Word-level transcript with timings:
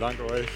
Dank 0.00 0.18
euch. 0.30 0.48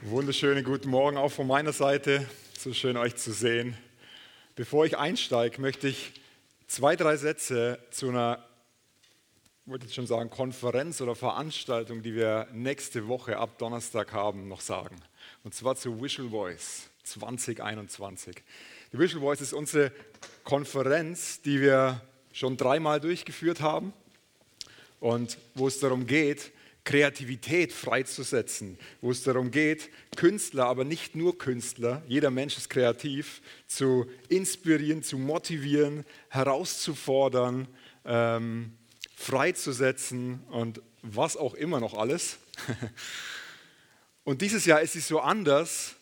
Wunderschönen 0.00 0.64
guten 0.64 0.90
Morgen 0.90 1.16
auch 1.16 1.30
von 1.30 1.46
meiner 1.46 1.70
Seite. 1.70 2.28
So 2.58 2.72
schön 2.72 2.96
euch 2.96 3.14
zu 3.14 3.32
sehen. 3.32 3.76
Bevor 4.56 4.84
ich 4.84 4.98
einsteige, 4.98 5.60
möchte 5.60 5.86
ich 5.86 6.14
zwei, 6.66 6.96
drei 6.96 7.16
Sätze 7.16 7.78
zu 7.92 8.08
einer, 8.08 8.44
ich 9.64 9.70
wollte 9.70 9.86
jetzt 9.86 9.94
schon 9.94 10.08
sagen, 10.08 10.30
Konferenz 10.30 11.00
oder 11.00 11.14
Veranstaltung, 11.14 12.02
die 12.02 12.16
wir 12.16 12.48
nächste 12.52 13.06
Woche 13.06 13.36
ab 13.36 13.58
Donnerstag 13.58 14.12
haben, 14.12 14.48
noch 14.48 14.62
sagen. 14.62 14.96
Und 15.44 15.54
zwar 15.54 15.76
zu 15.76 16.02
Visual 16.02 16.28
Voice 16.28 16.90
2021. 17.04 18.42
Die 18.92 18.98
Visual 18.98 19.22
Voice 19.22 19.42
ist 19.42 19.52
unsere 19.52 19.92
Konferenz, 20.42 21.40
die 21.40 21.60
wir 21.60 22.00
schon 22.32 22.56
dreimal 22.56 22.98
durchgeführt 22.98 23.60
haben 23.60 23.92
und 25.02 25.36
wo 25.56 25.66
es 25.66 25.80
darum 25.80 26.06
geht, 26.06 26.52
Kreativität 26.84 27.72
freizusetzen, 27.72 28.78
wo 29.00 29.10
es 29.10 29.24
darum 29.24 29.50
geht, 29.50 29.90
Künstler, 30.14 30.66
aber 30.66 30.84
nicht 30.84 31.16
nur 31.16 31.36
Künstler, 31.38 32.02
jeder 32.06 32.30
Mensch 32.30 32.56
ist 32.56 32.70
kreativ, 32.70 33.42
zu 33.66 34.06
inspirieren, 34.28 35.02
zu 35.02 35.18
motivieren, 35.18 36.04
herauszufordern, 36.28 37.66
ähm, 38.04 38.78
freizusetzen 39.16 40.44
und 40.50 40.80
was 41.02 41.36
auch 41.36 41.54
immer 41.54 41.80
noch 41.80 41.94
alles. 41.94 42.38
Und 44.24 44.40
dieses 44.40 44.66
Jahr 44.66 44.80
ist 44.80 44.94
es 44.94 45.08
so 45.08 45.18
anders, 45.18 45.96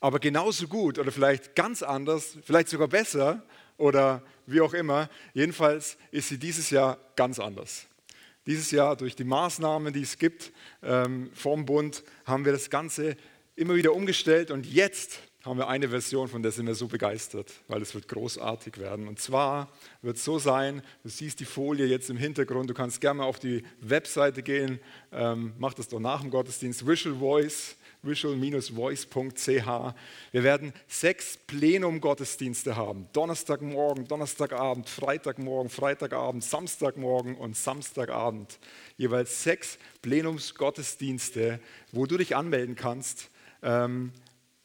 aber 0.00 0.20
genauso 0.20 0.68
gut 0.68 0.98
oder 0.98 1.12
vielleicht 1.12 1.54
ganz 1.54 1.82
anders, 1.82 2.38
vielleicht 2.42 2.70
sogar 2.70 2.88
besser 2.88 3.42
oder 3.76 4.22
wie 4.46 4.62
auch 4.62 4.72
immer. 4.72 5.10
Jedenfalls 5.34 5.98
ist 6.10 6.30
sie 6.30 6.38
dieses 6.38 6.70
Jahr 6.70 6.96
ganz 7.14 7.38
anders. 7.38 7.87
Dieses 8.48 8.70
Jahr 8.70 8.96
durch 8.96 9.14
die 9.14 9.24
Maßnahmen, 9.24 9.92
die 9.92 10.00
es 10.00 10.16
gibt 10.16 10.52
ähm, 10.82 11.28
vom 11.34 11.66
Bund, 11.66 12.02
haben 12.24 12.46
wir 12.46 12.52
das 12.52 12.70
Ganze 12.70 13.14
immer 13.56 13.74
wieder 13.74 13.92
umgestellt 13.92 14.50
und 14.50 14.64
jetzt 14.64 15.20
haben 15.44 15.58
wir 15.58 15.68
eine 15.68 15.90
Version, 15.90 16.28
von 16.28 16.42
der 16.42 16.50
sind 16.50 16.66
wir 16.66 16.74
so 16.74 16.88
begeistert, 16.88 17.52
weil 17.68 17.82
es 17.82 17.94
wird 17.94 18.08
großartig 18.08 18.78
werden. 18.78 19.06
Und 19.06 19.20
zwar 19.20 19.70
wird 20.00 20.16
es 20.16 20.24
so 20.24 20.38
sein, 20.38 20.82
du 21.02 21.10
siehst 21.10 21.40
die 21.40 21.44
Folie 21.44 21.84
jetzt 21.84 22.08
im 22.08 22.16
Hintergrund, 22.16 22.70
du 22.70 22.74
kannst 22.74 23.02
gerne 23.02 23.18
mal 23.18 23.26
auf 23.26 23.38
die 23.38 23.62
Webseite 23.80 24.42
gehen, 24.42 24.80
ähm, 25.12 25.52
mach 25.58 25.74
das 25.74 25.88
doch 25.88 26.00
nach 26.00 26.22
dem 26.22 26.30
Gottesdienst, 26.30 26.86
Visual 26.86 27.16
Voice 27.16 27.76
visual-voice.ch. 28.02 29.94
Wir 30.32 30.42
werden 30.42 30.72
sechs 30.86 31.36
Plenum-Gottesdienste 31.46 32.76
haben. 32.76 33.08
Donnerstagmorgen, 33.12 34.06
Donnerstagabend, 34.06 34.88
Freitagmorgen, 34.88 35.70
Freitagabend, 35.70 36.44
Samstagmorgen 36.44 37.36
und 37.36 37.56
Samstagabend. 37.56 38.58
Jeweils 38.96 39.42
sechs 39.42 39.78
Plenumsgottesdienste, 40.02 41.60
wo 41.92 42.06
du 42.06 42.16
dich 42.16 42.36
anmelden 42.36 42.76
kannst 42.76 43.30
ähm, 43.62 44.12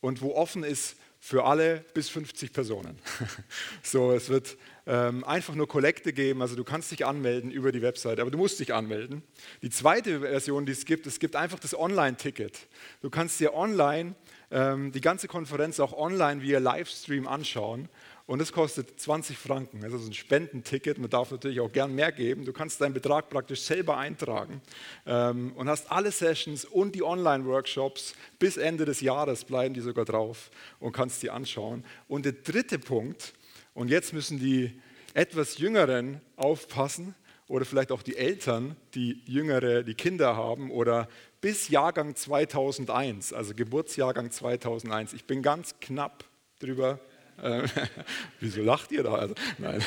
und 0.01 0.21
wo 0.21 0.35
offen 0.35 0.63
ist 0.63 0.95
für 1.25 1.45
alle 1.45 1.85
bis 1.93 2.09
50 2.09 2.51
Personen. 2.51 2.99
so, 3.81 4.11
es 4.11 4.27
wird 4.27 4.57
ähm, 4.85 5.23
einfach 5.23 5.55
nur 5.55 5.69
Kollekte 5.69 6.11
geben, 6.11 6.41
also 6.41 6.57
du 6.57 6.65
kannst 6.65 6.91
dich 6.91 7.05
anmelden 7.05 7.49
über 7.49 7.71
die 7.71 7.81
Webseite, 7.81 8.21
aber 8.21 8.29
du 8.29 8.37
musst 8.37 8.59
dich 8.59 8.73
anmelden. 8.73 9.23
Die 9.61 9.69
zweite 9.69 10.19
Version, 10.19 10.65
die 10.65 10.73
es 10.73 10.83
gibt, 10.83 11.07
es 11.07 11.19
gibt 11.19 11.37
einfach 11.37 11.59
das 11.59 11.79
Online-Ticket. 11.79 12.67
Du 13.01 13.09
kannst 13.09 13.39
dir 13.39 13.53
online 13.53 14.15
ähm, 14.51 14.91
die 14.91 14.99
ganze 14.99 15.29
Konferenz 15.29 15.79
auch 15.79 15.93
online 15.93 16.41
via 16.41 16.59
Livestream 16.59 17.25
anschauen 17.25 17.87
und 18.25 18.39
das 18.39 18.53
kostet 18.53 18.99
20 18.99 19.37
Franken. 19.37 19.81
Das 19.81 19.91
ist 19.93 20.07
ein 20.07 20.13
Spendenticket. 20.13 20.97
Man 20.97 21.09
darf 21.09 21.31
natürlich 21.31 21.59
auch 21.59 21.71
gern 21.71 21.93
mehr 21.93 22.11
geben. 22.13 22.45
Du 22.45 22.53
kannst 22.53 22.79
deinen 22.79 22.93
Betrag 22.93 23.29
praktisch 23.29 23.61
selber 23.61 23.97
eintragen 23.97 24.61
ähm, 25.05 25.51
und 25.55 25.67
hast 25.67 25.91
alle 25.91 26.11
Sessions 26.11 26.63
und 26.63 26.95
die 26.95 27.03
Online-Workshops 27.03 28.15
bis 28.39 28.55
Ende 28.55 28.85
des 28.85 29.01
Jahres 29.01 29.43
bleiben 29.43 29.73
die 29.73 29.81
sogar 29.81 30.05
drauf 30.05 30.51
und 30.79 30.93
kannst 30.93 31.21
die 31.21 31.31
anschauen. 31.31 31.83
Und 32.07 32.23
der 32.23 32.31
dritte 32.31 32.79
Punkt, 32.79 33.33
und 33.73 33.89
jetzt 33.89 34.13
müssen 34.13 34.39
die 34.39 34.79
etwas 35.13 35.57
Jüngeren 35.57 36.21
aufpassen 36.37 37.15
oder 37.49 37.65
vielleicht 37.65 37.91
auch 37.91 38.03
die 38.03 38.15
Eltern, 38.15 38.77
die 38.95 39.21
Jüngere, 39.25 39.83
die 39.83 39.95
Kinder 39.95 40.37
haben 40.37 40.71
oder 40.71 41.09
bis 41.41 41.67
Jahrgang 41.67 42.15
2001, 42.15 43.33
also 43.33 43.53
Geburtsjahrgang 43.53 44.31
2001. 44.31 45.11
Ich 45.11 45.25
bin 45.25 45.41
ganz 45.41 45.75
knapp 45.81 46.23
drüber 46.59 46.99
wieso 48.39 48.61
lacht 48.61 48.91
ihr 48.91 49.03
da? 49.03 49.15
Also, 49.15 49.35
nein, 49.57 49.83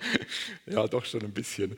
ja, 0.66 0.86
doch 0.86 1.04
schon 1.04 1.22
ein 1.22 1.32
bisschen. 1.32 1.76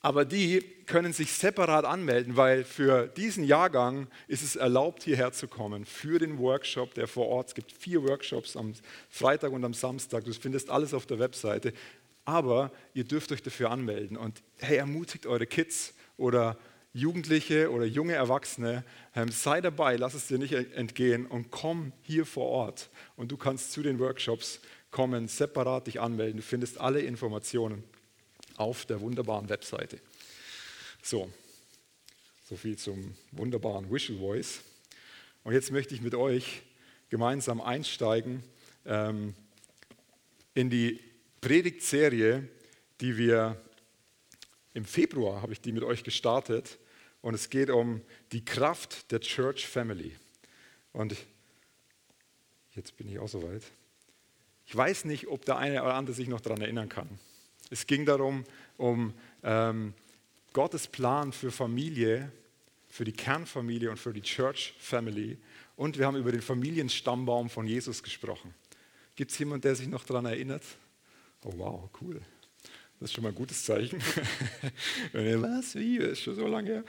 Aber 0.00 0.24
die 0.24 0.60
können 0.86 1.12
sich 1.12 1.32
separat 1.32 1.84
anmelden, 1.84 2.36
weil 2.36 2.62
für 2.62 3.08
diesen 3.08 3.42
Jahrgang 3.42 4.06
ist 4.28 4.44
es 4.44 4.54
erlaubt, 4.54 5.02
hierher 5.02 5.32
zu 5.32 5.48
kommen 5.48 5.84
für 5.84 6.20
den 6.20 6.38
Workshop, 6.38 6.94
der 6.94 7.08
vor 7.08 7.26
Ort. 7.26 7.48
Es 7.48 7.54
gibt 7.56 7.72
vier 7.72 8.04
Workshops 8.04 8.56
am 8.56 8.74
Freitag 9.08 9.50
und 9.50 9.64
am 9.64 9.74
Samstag. 9.74 10.24
Du 10.24 10.32
findest 10.32 10.70
alles 10.70 10.94
auf 10.94 11.06
der 11.06 11.18
Webseite. 11.18 11.72
Aber 12.24 12.70
ihr 12.94 13.02
dürft 13.02 13.32
euch 13.32 13.42
dafür 13.42 13.72
anmelden. 13.72 14.16
Und 14.16 14.42
hey, 14.58 14.76
ermutigt 14.76 15.26
eure 15.26 15.46
Kids 15.46 15.92
oder 16.16 16.56
Jugendliche 16.96 17.70
oder 17.70 17.84
junge 17.84 18.14
Erwachsene, 18.14 18.82
ähm, 19.14 19.28
sei 19.28 19.60
dabei, 19.60 19.96
lass 19.96 20.14
es 20.14 20.28
dir 20.28 20.38
nicht 20.38 20.54
entgehen 20.54 21.26
und 21.26 21.50
komm 21.50 21.92
hier 22.00 22.24
vor 22.24 22.46
Ort. 22.46 22.88
Und 23.16 23.30
du 23.30 23.36
kannst 23.36 23.72
zu 23.72 23.82
den 23.82 23.98
Workshops 23.98 24.60
kommen, 24.90 25.28
separat 25.28 25.88
dich 25.88 26.00
anmelden. 26.00 26.38
Du 26.38 26.42
findest 26.42 26.80
alle 26.80 27.00
Informationen 27.00 27.84
auf 28.56 28.86
der 28.86 29.02
wunderbaren 29.02 29.50
Webseite. 29.50 30.00
So, 31.02 31.30
so 32.48 32.56
viel 32.56 32.78
zum 32.78 33.14
wunderbaren 33.30 33.92
Visual 33.92 34.18
Voice. 34.18 34.60
Und 35.44 35.52
jetzt 35.52 35.70
möchte 35.70 35.94
ich 35.94 36.00
mit 36.00 36.14
euch 36.14 36.62
gemeinsam 37.10 37.60
einsteigen 37.60 38.42
ähm, 38.86 39.34
in 40.54 40.70
die 40.70 40.98
Predigtserie, 41.42 42.48
die 43.02 43.18
wir 43.18 43.60
im 44.72 44.86
Februar 44.86 45.42
habe 45.42 45.52
ich 45.52 45.60
die 45.60 45.72
mit 45.72 45.82
euch 45.82 46.02
gestartet 46.04 46.78
und 47.26 47.34
es 47.34 47.50
geht 47.50 47.70
um 47.70 48.02
die 48.30 48.44
Kraft 48.44 49.10
der 49.10 49.18
Church 49.18 49.66
Family. 49.66 50.14
Und 50.92 51.16
jetzt 52.76 52.96
bin 52.96 53.08
ich 53.08 53.18
auch 53.18 53.26
soweit. 53.26 53.64
Ich 54.64 54.76
weiß 54.76 55.06
nicht, 55.06 55.26
ob 55.26 55.44
der 55.44 55.56
eine 55.56 55.82
oder 55.82 55.94
andere 55.94 56.14
sich 56.14 56.28
noch 56.28 56.40
daran 56.40 56.60
erinnern 56.60 56.88
kann. 56.88 57.08
Es 57.68 57.88
ging 57.88 58.06
darum, 58.06 58.44
um 58.76 59.12
ähm, 59.42 59.92
Gottes 60.52 60.86
Plan 60.86 61.32
für 61.32 61.50
Familie, 61.50 62.30
für 62.88 63.04
die 63.04 63.10
Kernfamilie 63.10 63.90
und 63.90 63.96
für 63.96 64.12
die 64.12 64.22
Church 64.22 64.76
Family. 64.78 65.36
Und 65.74 65.98
wir 65.98 66.06
haben 66.06 66.16
über 66.16 66.30
den 66.30 66.42
Familienstammbaum 66.42 67.50
von 67.50 67.66
Jesus 67.66 68.04
gesprochen. 68.04 68.54
Gibt 69.16 69.32
es 69.32 69.38
jemanden, 69.40 69.62
der 69.62 69.74
sich 69.74 69.88
noch 69.88 70.04
daran 70.04 70.26
erinnert? 70.26 70.62
Oh 71.42 71.54
wow, 71.56 71.90
cool. 72.00 72.22
Das 72.98 73.10
ist 73.10 73.14
schon 73.14 73.24
mal 73.24 73.28
ein 73.28 73.34
gutes 73.34 73.62
Zeichen. 73.62 74.00
Was? 75.12 75.74
Wie? 75.74 75.98
Das 75.98 76.12
ist 76.12 76.22
schon 76.22 76.34
so 76.34 76.46
lange 76.46 76.70
her. 76.70 76.84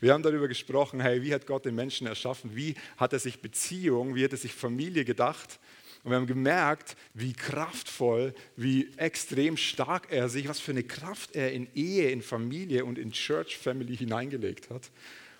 Wir 0.00 0.14
haben 0.14 0.22
darüber 0.22 0.48
gesprochen, 0.48 1.00
hey, 1.00 1.22
wie 1.22 1.34
hat 1.34 1.46
Gott 1.46 1.66
den 1.66 1.74
Menschen 1.74 2.06
erschaffen? 2.06 2.56
Wie 2.56 2.74
hat 2.96 3.12
er 3.12 3.18
sich 3.18 3.40
Beziehung, 3.40 4.14
wie 4.14 4.24
hat 4.24 4.32
er 4.32 4.38
sich 4.38 4.54
Familie 4.54 5.04
gedacht? 5.04 5.60
Und 6.02 6.10
wir 6.10 6.16
haben 6.16 6.26
gemerkt, 6.26 6.96
wie 7.12 7.34
kraftvoll, 7.34 8.34
wie 8.56 8.90
extrem 8.96 9.58
stark 9.58 10.10
er 10.10 10.30
sich, 10.30 10.48
was 10.48 10.60
für 10.60 10.72
eine 10.72 10.82
Kraft 10.82 11.36
er 11.36 11.52
in 11.52 11.68
Ehe, 11.74 12.10
in 12.10 12.22
Familie 12.22 12.84
und 12.86 12.98
in 12.98 13.12
Church 13.12 13.58
Family 13.58 13.96
hineingelegt 13.96 14.70
hat. 14.70 14.90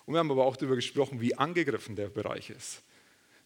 Und 0.04 0.14
wir 0.14 0.18
haben 0.18 0.30
aber 0.30 0.44
auch 0.44 0.56
darüber 0.56 0.76
gesprochen, 0.76 1.20
wie 1.20 1.34
angegriffen 1.34 1.96
der 1.96 2.08
Bereich 2.08 2.50
ist. 2.50 2.82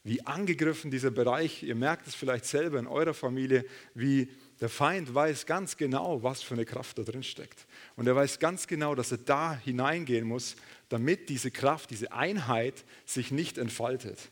Wie 0.03 0.25
angegriffen 0.27 0.91
dieser 0.91 1.11
Bereich, 1.11 1.63
ihr 1.63 1.75
merkt 1.75 2.07
es 2.07 2.15
vielleicht 2.15 2.45
selber 2.45 2.79
in 2.79 2.87
eurer 2.87 3.15
Familie, 3.15 3.65
wie 3.95 4.29
der 4.61 4.69
Feind 4.69 5.15
weiß 5.15 5.47
ganz 5.47 5.77
genau, 5.77 6.23
was 6.23 6.43
für 6.43 6.55
eine 6.55 6.65
Kraft 6.65 6.99
da 6.99 7.03
drin 7.03 7.23
steckt. 7.23 7.67
Und 7.97 8.07
er 8.07 8.17
weiß 8.17 8.39
ganz 8.39 8.67
genau, 8.67 8.95
dass 8.95 9.13
er 9.13 9.19
da 9.19 9.55
hineingehen 9.55 10.27
muss, 10.27 10.57
damit 10.89 11.29
diese 11.29 11.51
Kraft, 11.51 11.91
diese 11.91 12.13
Einheit 12.13 12.85
sich 13.05 13.31
nicht 13.31 13.59
entfaltet. 13.59 14.31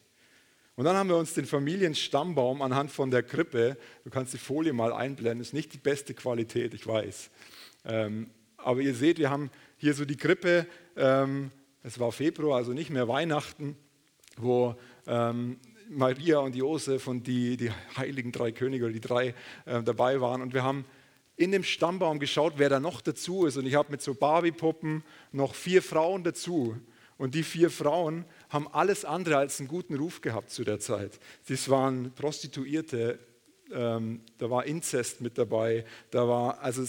Und 0.76 0.86
dann 0.86 0.96
haben 0.96 1.08
wir 1.08 1.16
uns 1.16 1.34
den 1.34 1.46
Familienstammbaum 1.46 2.62
anhand 2.62 2.90
von 2.90 3.10
der 3.10 3.22
Krippe, 3.22 3.76
du 4.02 4.10
kannst 4.10 4.32
die 4.32 4.38
Folie 4.38 4.72
mal 4.72 4.92
einblenden, 4.92 5.40
ist 5.40 5.54
nicht 5.54 5.72
die 5.72 5.78
beste 5.78 6.14
Qualität, 6.14 6.74
ich 6.74 6.86
weiß. 6.86 7.30
Ähm, 7.84 8.30
aber 8.56 8.80
ihr 8.80 8.94
seht, 8.94 9.18
wir 9.18 9.30
haben 9.30 9.50
hier 9.76 9.94
so 9.94 10.04
die 10.04 10.16
Krippe, 10.16 10.66
ähm, 10.96 11.50
es 11.82 12.00
war 12.00 12.10
Februar, 12.12 12.56
also 12.56 12.72
nicht 12.72 12.90
mehr 12.90 13.06
Weihnachten, 13.08 13.76
wo 14.36 14.74
ähm, 15.06 15.60
Maria 15.88 16.38
und 16.38 16.54
Josef 16.54 17.06
und 17.06 17.26
die, 17.26 17.56
die 17.56 17.70
heiligen 17.96 18.32
drei 18.32 18.52
Könige 18.52 18.84
oder 18.84 18.92
die 18.92 19.00
drei 19.00 19.34
äh, 19.66 19.82
dabei 19.82 20.20
waren. 20.20 20.42
Und 20.42 20.54
wir 20.54 20.62
haben 20.62 20.84
in 21.36 21.52
dem 21.52 21.64
Stammbaum 21.64 22.18
geschaut, 22.18 22.54
wer 22.56 22.68
da 22.68 22.80
noch 22.80 23.00
dazu 23.00 23.46
ist. 23.46 23.56
Und 23.56 23.66
ich 23.66 23.74
habe 23.74 23.90
mit 23.90 24.02
so 24.02 24.14
Barbie-Puppen 24.14 25.02
noch 25.32 25.54
vier 25.54 25.82
Frauen 25.82 26.22
dazu. 26.24 26.76
Und 27.16 27.34
die 27.34 27.42
vier 27.42 27.70
Frauen 27.70 28.24
haben 28.50 28.68
alles 28.68 29.04
andere 29.04 29.36
als 29.36 29.60
einen 29.60 29.68
guten 29.68 29.96
Ruf 29.96 30.20
gehabt 30.20 30.50
zu 30.50 30.64
der 30.64 30.80
Zeit. 30.80 31.18
Das 31.48 31.68
waren 31.68 32.12
Prostituierte, 32.14 33.18
ähm, 33.72 34.20
da 34.38 34.50
war 34.50 34.66
Inzest 34.66 35.20
mit 35.20 35.38
dabei, 35.38 35.84
da 36.10 36.28
war, 36.28 36.60
also 36.60 36.84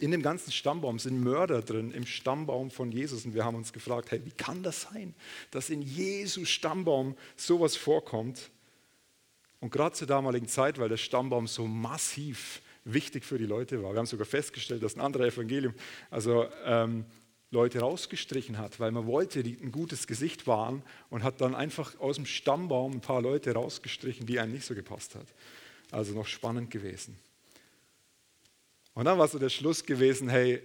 In 0.00 0.10
dem 0.10 0.22
ganzen 0.22 0.50
Stammbaum 0.50 0.98
sind 0.98 1.22
Mörder 1.22 1.60
drin, 1.60 1.92
im 1.92 2.06
Stammbaum 2.06 2.70
von 2.70 2.90
Jesus. 2.90 3.26
Und 3.26 3.34
wir 3.34 3.44
haben 3.44 3.54
uns 3.54 3.72
gefragt, 3.72 4.10
hey, 4.10 4.20
wie 4.24 4.30
kann 4.30 4.62
das 4.62 4.82
sein, 4.82 5.14
dass 5.50 5.68
in 5.68 5.82
Jesus 5.82 6.48
Stammbaum 6.48 7.16
sowas 7.36 7.76
vorkommt? 7.76 8.50
Und 9.60 9.70
gerade 9.70 9.94
zur 9.94 10.06
damaligen 10.06 10.48
Zeit, 10.48 10.78
weil 10.78 10.88
der 10.88 10.96
Stammbaum 10.96 11.46
so 11.46 11.66
massiv 11.66 12.62
wichtig 12.84 13.26
für 13.26 13.36
die 13.36 13.44
Leute 13.44 13.82
war. 13.82 13.92
Wir 13.92 13.98
haben 13.98 14.06
sogar 14.06 14.26
festgestellt, 14.26 14.82
dass 14.82 14.96
ein 14.96 15.02
anderer 15.02 15.26
Evangelium, 15.26 15.74
also 16.10 16.46
ähm, 16.64 17.04
Leute 17.50 17.80
rausgestrichen 17.80 18.58
hat, 18.58 18.80
weil 18.80 18.92
man 18.92 19.06
wollte, 19.06 19.42
die 19.42 19.58
ein 19.60 19.72
gutes 19.72 20.06
Gesicht 20.06 20.46
waren 20.46 20.82
und 21.10 21.24
hat 21.24 21.40
dann 21.40 21.54
einfach 21.54 21.98
aus 22.00 22.16
dem 22.16 22.26
Stammbaum 22.26 22.92
ein 22.92 23.00
paar 23.00 23.20
Leute 23.20 23.52
rausgestrichen, 23.52 24.24
die 24.24 24.38
einem 24.38 24.52
nicht 24.52 24.64
so 24.64 24.74
gepasst 24.74 25.14
hat. 25.14 25.26
Also 25.90 26.14
noch 26.14 26.26
spannend 26.26 26.70
gewesen. 26.70 27.18
Und 28.94 29.04
dann 29.04 29.18
war 29.18 29.28
so 29.28 29.38
der 29.38 29.48
Schluss 29.48 29.84
gewesen, 29.84 30.28
hey, 30.28 30.62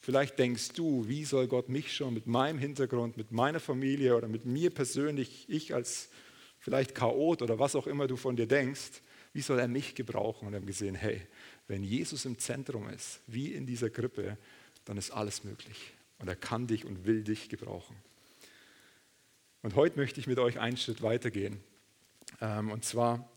vielleicht 0.00 0.38
denkst 0.38 0.70
du, 0.74 1.06
wie 1.08 1.24
soll 1.24 1.48
Gott 1.48 1.68
mich 1.68 1.94
schon 1.94 2.14
mit 2.14 2.26
meinem 2.26 2.58
Hintergrund, 2.58 3.16
mit 3.16 3.32
meiner 3.32 3.60
Familie 3.60 4.16
oder 4.16 4.28
mit 4.28 4.46
mir 4.46 4.70
persönlich, 4.70 5.46
ich 5.48 5.74
als 5.74 6.08
vielleicht 6.58 6.94
Chaot 6.94 7.42
oder 7.42 7.58
was 7.58 7.76
auch 7.76 7.86
immer 7.86 8.06
du 8.06 8.16
von 8.16 8.36
dir 8.36 8.46
denkst, 8.46 9.02
wie 9.32 9.42
soll 9.42 9.58
er 9.58 9.68
mich 9.68 9.94
gebrauchen? 9.94 10.46
Und 10.46 10.52
wir 10.52 10.60
haben 10.60 10.66
gesehen, 10.66 10.94
hey, 10.94 11.20
wenn 11.66 11.84
Jesus 11.84 12.24
im 12.24 12.38
Zentrum 12.38 12.88
ist, 12.88 13.20
wie 13.26 13.52
in 13.52 13.66
dieser 13.66 13.90
Krippe, 13.90 14.38
dann 14.84 14.96
ist 14.96 15.10
alles 15.10 15.44
möglich. 15.44 15.92
Und 16.18 16.28
er 16.28 16.36
kann 16.36 16.66
dich 16.66 16.84
und 16.84 17.06
will 17.06 17.22
dich 17.22 17.48
gebrauchen. 17.48 17.96
Und 19.62 19.74
heute 19.74 19.98
möchte 19.98 20.18
ich 20.20 20.26
mit 20.26 20.38
euch 20.38 20.58
einen 20.58 20.76
Schritt 20.76 21.02
weitergehen. 21.02 21.60
Ähm, 22.40 22.70
und 22.70 22.84
zwar 22.84 23.28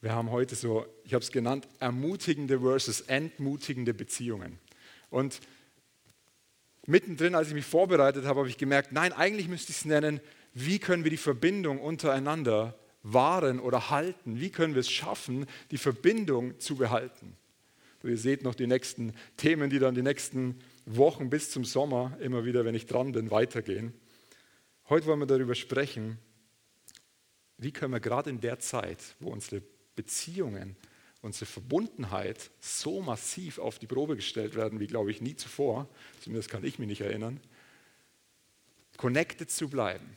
wir 0.00 0.12
haben 0.12 0.30
heute 0.30 0.54
so, 0.54 0.86
ich 1.04 1.14
habe 1.14 1.22
es 1.22 1.32
genannt, 1.32 1.66
ermutigende 1.80 2.60
versus 2.60 3.02
entmutigende 3.02 3.94
Beziehungen. 3.94 4.58
Und 5.10 5.40
mittendrin, 6.86 7.34
als 7.34 7.48
ich 7.48 7.54
mich 7.54 7.64
vorbereitet 7.64 8.24
habe, 8.24 8.40
habe 8.40 8.48
ich 8.48 8.58
gemerkt, 8.58 8.92
nein, 8.92 9.12
eigentlich 9.12 9.48
müsste 9.48 9.72
ich 9.72 9.78
es 9.78 9.84
nennen, 9.84 10.20
wie 10.54 10.78
können 10.78 11.04
wir 11.04 11.10
die 11.10 11.16
Verbindung 11.16 11.80
untereinander 11.80 12.78
wahren 13.02 13.60
oder 13.60 13.90
halten? 13.90 14.40
Wie 14.40 14.50
können 14.50 14.74
wir 14.74 14.80
es 14.80 14.90
schaffen, 14.90 15.46
die 15.70 15.78
Verbindung 15.78 16.58
zu 16.58 16.76
behalten? 16.76 17.36
So, 18.02 18.08
ihr 18.08 18.18
seht 18.18 18.42
noch 18.42 18.54
die 18.54 18.66
nächsten 18.66 19.14
Themen, 19.36 19.70
die 19.70 19.78
dann 19.78 19.94
die 19.94 20.02
nächsten 20.02 20.58
Wochen 20.84 21.30
bis 21.30 21.50
zum 21.50 21.64
Sommer 21.64 22.16
immer 22.20 22.44
wieder, 22.44 22.64
wenn 22.64 22.74
ich 22.74 22.86
dran 22.86 23.12
bin, 23.12 23.30
weitergehen. 23.30 23.92
Heute 24.88 25.06
wollen 25.06 25.20
wir 25.20 25.26
darüber 25.26 25.54
sprechen, 25.54 26.18
wie 27.58 27.72
können 27.72 27.92
wir 27.92 28.00
gerade 28.00 28.30
in 28.30 28.40
der 28.40 28.58
Zeit, 28.58 28.98
wo 29.18 29.30
unsere 29.30 29.62
Beziehungen, 29.96 30.76
unsere 31.22 31.46
Verbundenheit 31.46 32.50
so 32.60 33.02
massiv 33.02 33.58
auf 33.58 33.78
die 33.78 33.86
Probe 33.86 34.14
gestellt 34.14 34.54
werden, 34.54 34.78
wie 34.78 34.86
glaube 34.86 35.10
ich 35.10 35.20
nie 35.20 35.34
zuvor, 35.34 35.88
zumindest 36.20 36.50
kann 36.50 36.64
ich 36.64 36.78
mich 36.78 36.86
nicht 36.86 37.00
erinnern, 37.00 37.40
connected 38.96 39.50
zu 39.50 39.68
bleiben. 39.68 40.16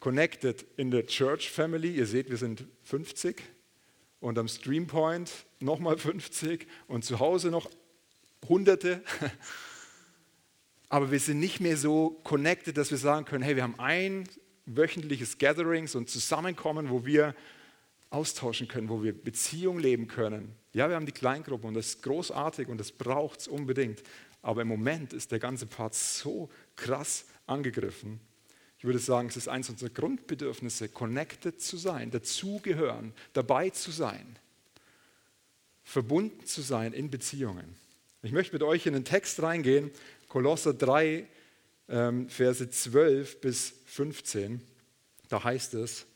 Connected 0.00 0.66
in 0.76 0.90
der 0.90 1.06
Church 1.06 1.48
Family, 1.48 1.94
ihr 1.94 2.06
seht, 2.06 2.28
wir 2.28 2.36
sind 2.36 2.64
50 2.82 3.40
und 4.18 4.36
am 4.36 4.48
Streampoint 4.48 5.30
nochmal 5.60 5.96
50 5.96 6.66
und 6.88 7.04
zu 7.04 7.20
Hause 7.20 7.50
noch 7.50 7.70
Hunderte. 8.48 9.02
Aber 10.88 11.10
wir 11.10 11.20
sind 11.20 11.38
nicht 11.38 11.60
mehr 11.60 11.76
so 11.76 12.20
connected, 12.24 12.76
dass 12.76 12.90
wir 12.90 12.98
sagen 12.98 13.24
können, 13.24 13.44
hey, 13.44 13.56
wir 13.56 13.62
haben 13.62 13.78
ein 13.78 14.28
wöchentliches 14.66 15.38
Gathering, 15.38 15.86
so 15.86 15.98
ein 15.98 16.06
Zusammenkommen, 16.06 16.90
wo 16.90 17.06
wir 17.06 17.34
austauschen 18.12 18.68
können, 18.68 18.88
wo 18.88 19.02
wir 19.02 19.12
Beziehung 19.12 19.78
leben 19.78 20.06
können. 20.06 20.54
Ja, 20.72 20.88
wir 20.88 20.96
haben 20.96 21.06
die 21.06 21.12
Kleingruppe 21.12 21.66
und 21.66 21.74
das 21.74 21.88
ist 21.88 22.02
großartig 22.02 22.68
und 22.68 22.78
das 22.78 22.92
braucht 22.92 23.40
es 23.40 23.48
unbedingt. 23.48 24.02
Aber 24.42 24.62
im 24.62 24.68
Moment 24.68 25.12
ist 25.12 25.32
der 25.32 25.38
ganze 25.38 25.66
Part 25.66 25.94
so 25.94 26.50
krass 26.76 27.26
angegriffen. 27.46 28.20
Ich 28.78 28.84
würde 28.84 28.98
sagen, 28.98 29.28
es 29.28 29.36
ist 29.36 29.48
eines 29.48 29.70
unserer 29.70 29.90
Grundbedürfnisse, 29.90 30.88
connected 30.88 31.60
zu 31.60 31.76
sein, 31.76 32.10
dazugehören, 32.10 33.12
dabei 33.32 33.70
zu 33.70 33.92
sein, 33.92 34.36
verbunden 35.84 36.44
zu 36.46 36.62
sein 36.62 36.92
in 36.92 37.08
Beziehungen. 37.08 37.76
Ich 38.22 38.32
möchte 38.32 38.54
mit 38.54 38.62
euch 38.62 38.86
in 38.86 38.92
den 38.92 39.04
Text 39.04 39.40
reingehen, 39.40 39.90
Kolosser 40.28 40.74
3, 40.74 41.26
ähm, 41.88 42.28
Verse 42.28 42.68
12 42.68 43.40
bis 43.40 43.74
15. 43.86 44.60
Da 45.28 45.44
heißt 45.44 45.74
es, 45.74 46.06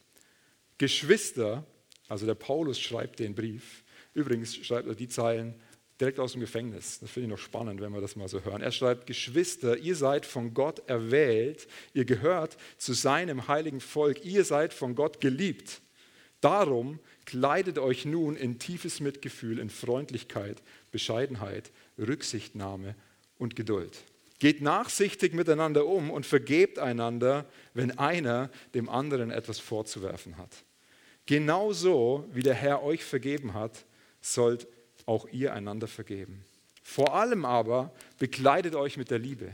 Geschwister, 0.78 1.64
also 2.08 2.26
der 2.26 2.34
Paulus 2.34 2.80
schreibt 2.80 3.18
den 3.18 3.34
Brief. 3.34 3.84
Übrigens 4.14 4.56
schreibt 4.56 4.88
er 4.88 4.94
die 4.94 5.08
Zeilen 5.08 5.54
direkt 6.00 6.18
aus 6.18 6.32
dem 6.32 6.40
Gefängnis. 6.40 7.00
Das 7.00 7.10
finde 7.10 7.26
ich 7.26 7.30
noch 7.30 7.42
spannend, 7.42 7.80
wenn 7.80 7.92
wir 7.92 8.00
das 8.00 8.16
mal 8.16 8.28
so 8.28 8.42
hören. 8.44 8.62
Er 8.62 8.72
schreibt, 8.72 9.06
Geschwister, 9.06 9.76
ihr 9.78 9.96
seid 9.96 10.26
von 10.26 10.54
Gott 10.54 10.88
erwählt, 10.88 11.66
ihr 11.94 12.04
gehört 12.04 12.56
zu 12.76 12.92
seinem 12.92 13.48
heiligen 13.48 13.80
Volk, 13.80 14.24
ihr 14.24 14.44
seid 14.44 14.74
von 14.74 14.94
Gott 14.94 15.20
geliebt. 15.20 15.80
Darum 16.40 17.00
kleidet 17.24 17.78
euch 17.78 18.04
nun 18.04 18.36
in 18.36 18.58
tiefes 18.58 19.00
Mitgefühl, 19.00 19.58
in 19.58 19.70
Freundlichkeit, 19.70 20.62
Bescheidenheit, 20.92 21.72
Rücksichtnahme 21.98 22.94
und 23.38 23.56
Geduld. 23.56 23.96
Geht 24.38 24.60
nachsichtig 24.60 25.32
miteinander 25.32 25.86
um 25.86 26.10
und 26.10 26.26
vergebt 26.26 26.78
einander, 26.78 27.46
wenn 27.72 27.98
einer 27.98 28.50
dem 28.74 28.90
anderen 28.90 29.30
etwas 29.30 29.58
vorzuwerfen 29.58 30.36
hat. 30.36 30.65
Genauso 31.26 32.24
wie 32.32 32.42
der 32.42 32.54
Herr 32.54 32.82
euch 32.82 33.04
vergeben 33.04 33.54
hat, 33.54 33.84
sollt 34.20 34.66
auch 35.06 35.28
ihr 35.28 35.52
einander 35.52 35.88
vergeben. 35.88 36.44
Vor 36.82 37.14
allem 37.14 37.44
aber 37.44 37.92
bekleidet 38.18 38.74
euch 38.74 38.96
mit 38.96 39.10
der 39.10 39.18
Liebe. 39.18 39.52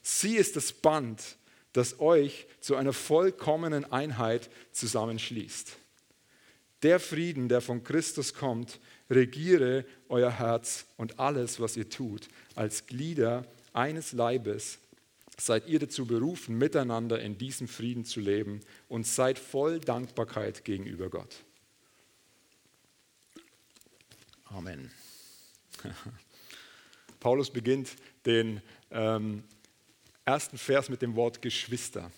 Sie 0.00 0.36
ist 0.36 0.56
das 0.56 0.72
Band, 0.72 1.36
das 1.72 2.00
euch 2.00 2.46
zu 2.60 2.76
einer 2.76 2.92
vollkommenen 2.92 3.90
Einheit 3.90 4.50
zusammenschließt. 4.72 5.76
Der 6.82 7.00
Frieden, 7.00 7.48
der 7.48 7.60
von 7.60 7.82
Christus 7.84 8.34
kommt, 8.34 8.80
regiere 9.08 9.84
euer 10.08 10.30
Herz 10.30 10.86
und 10.96 11.18
alles, 11.18 11.60
was 11.60 11.76
ihr 11.76 11.88
tut, 11.88 12.28
als 12.54 12.86
Glieder 12.86 13.44
eines 13.72 14.12
Leibes 14.12 14.78
seid 15.44 15.66
ihr 15.66 15.80
dazu 15.80 16.06
berufen, 16.06 16.56
miteinander 16.56 17.20
in 17.20 17.36
diesem 17.36 17.66
Frieden 17.66 18.04
zu 18.04 18.20
leben 18.20 18.60
und 18.88 19.06
seid 19.06 19.38
voll 19.38 19.80
Dankbarkeit 19.80 20.64
gegenüber 20.64 21.10
Gott. 21.10 21.44
Amen. 24.44 24.90
Paulus 27.20 27.50
beginnt 27.50 27.90
den 28.24 28.60
ähm, 28.90 29.42
ersten 30.24 30.58
Vers 30.58 30.88
mit 30.88 31.02
dem 31.02 31.16
Wort 31.16 31.42
Geschwister. 31.42 32.12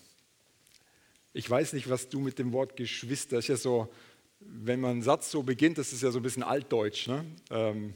Ich 1.32 1.48
weiß 1.48 1.72
nicht, 1.72 1.88
was 1.88 2.08
du 2.08 2.20
mit 2.20 2.38
dem 2.38 2.52
Wort 2.52 2.76
Geschwister, 2.76 3.38
ist 3.38 3.48
ja 3.48 3.56
so, 3.56 3.92
wenn 4.40 4.80
man 4.80 4.90
einen 4.92 5.02
Satz 5.02 5.30
so 5.30 5.42
beginnt, 5.42 5.78
das 5.78 5.92
ist 5.94 6.02
ja 6.02 6.10
so 6.10 6.18
ein 6.18 6.22
bisschen 6.22 6.42
altdeutsch. 6.42 7.08
Ne? 7.08 7.24
Ähm, 7.50 7.94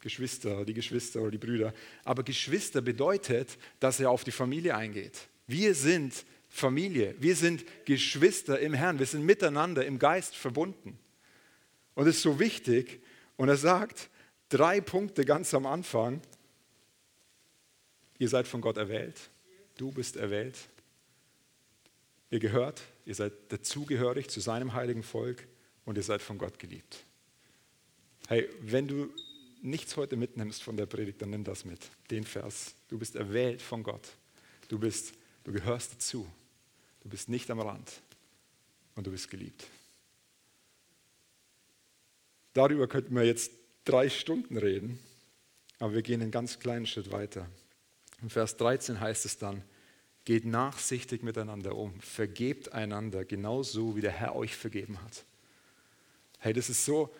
Geschwister, 0.00 0.64
die 0.64 0.74
Geschwister 0.74 1.20
oder 1.20 1.32
die 1.32 1.38
Brüder. 1.38 1.74
Aber 2.04 2.22
Geschwister 2.22 2.80
bedeutet, 2.80 3.58
dass 3.80 4.00
er 4.00 4.10
auf 4.10 4.24
die 4.24 4.30
Familie 4.30 4.76
eingeht. 4.76 5.28
Wir 5.46 5.74
sind 5.74 6.24
Familie, 6.48 7.14
wir 7.18 7.36
sind 7.36 7.64
Geschwister 7.84 8.58
im 8.60 8.74
Herrn, 8.74 8.98
wir 8.98 9.06
sind 9.06 9.24
miteinander 9.24 9.84
im 9.84 9.98
Geist 9.98 10.36
verbunden. 10.36 10.98
Und 11.94 12.06
es 12.06 12.16
ist 12.16 12.22
so 12.22 12.38
wichtig. 12.38 13.02
Und 13.36 13.48
er 13.48 13.56
sagt 13.56 14.08
drei 14.48 14.80
Punkte 14.80 15.24
ganz 15.24 15.52
am 15.54 15.66
Anfang. 15.66 16.20
Ihr 18.18 18.28
seid 18.28 18.48
von 18.48 18.60
Gott 18.60 18.76
erwählt, 18.76 19.30
du 19.76 19.92
bist 19.92 20.16
erwählt, 20.16 20.56
ihr 22.30 22.40
gehört, 22.40 22.82
ihr 23.06 23.14
seid 23.14 23.32
dazugehörig 23.48 24.28
zu 24.28 24.40
seinem 24.40 24.74
heiligen 24.74 25.04
Volk 25.04 25.46
und 25.84 25.96
ihr 25.96 26.02
seid 26.02 26.20
von 26.20 26.36
Gott 26.36 26.58
geliebt. 26.58 27.04
Hey, 28.26 28.48
wenn 28.60 28.88
du 28.88 29.08
nichts 29.62 29.96
heute 29.96 30.16
mitnimmst 30.16 30.62
von 30.62 30.76
der 30.76 30.86
Predigt, 30.86 31.22
dann 31.22 31.30
nimm 31.30 31.44
das 31.44 31.64
mit. 31.64 31.80
Den 32.10 32.24
Vers. 32.24 32.74
Du 32.88 32.98
bist 32.98 33.16
erwählt 33.16 33.62
von 33.62 33.82
Gott. 33.82 34.08
Du 34.68 34.78
bist, 34.78 35.14
du 35.44 35.52
gehörst 35.52 35.94
dazu. 35.94 36.26
Du 37.00 37.08
bist 37.08 37.28
nicht 37.28 37.50
am 37.50 37.60
Rand 37.60 37.90
und 38.94 39.06
du 39.06 39.10
bist 39.10 39.30
geliebt. 39.30 39.66
Darüber 42.52 42.88
könnten 42.88 43.14
wir 43.14 43.24
jetzt 43.24 43.52
drei 43.84 44.08
Stunden 44.08 44.56
reden, 44.56 44.98
aber 45.78 45.94
wir 45.94 46.02
gehen 46.02 46.20
einen 46.20 46.30
ganz 46.30 46.58
kleinen 46.58 46.86
Schritt 46.86 47.12
weiter. 47.12 47.48
Im 48.20 48.30
Vers 48.30 48.56
13 48.56 49.00
heißt 49.00 49.24
es 49.24 49.38
dann, 49.38 49.62
geht 50.24 50.44
nachsichtig 50.44 51.22
miteinander 51.22 51.76
um, 51.76 51.98
vergebt 52.00 52.72
einander 52.72 53.24
genauso, 53.24 53.96
wie 53.96 54.00
der 54.00 54.10
Herr 54.10 54.34
euch 54.34 54.56
vergeben 54.56 55.00
hat. 55.02 55.24
Hey, 56.38 56.52
das 56.52 56.68
ist 56.68 56.84
so, 56.84 57.14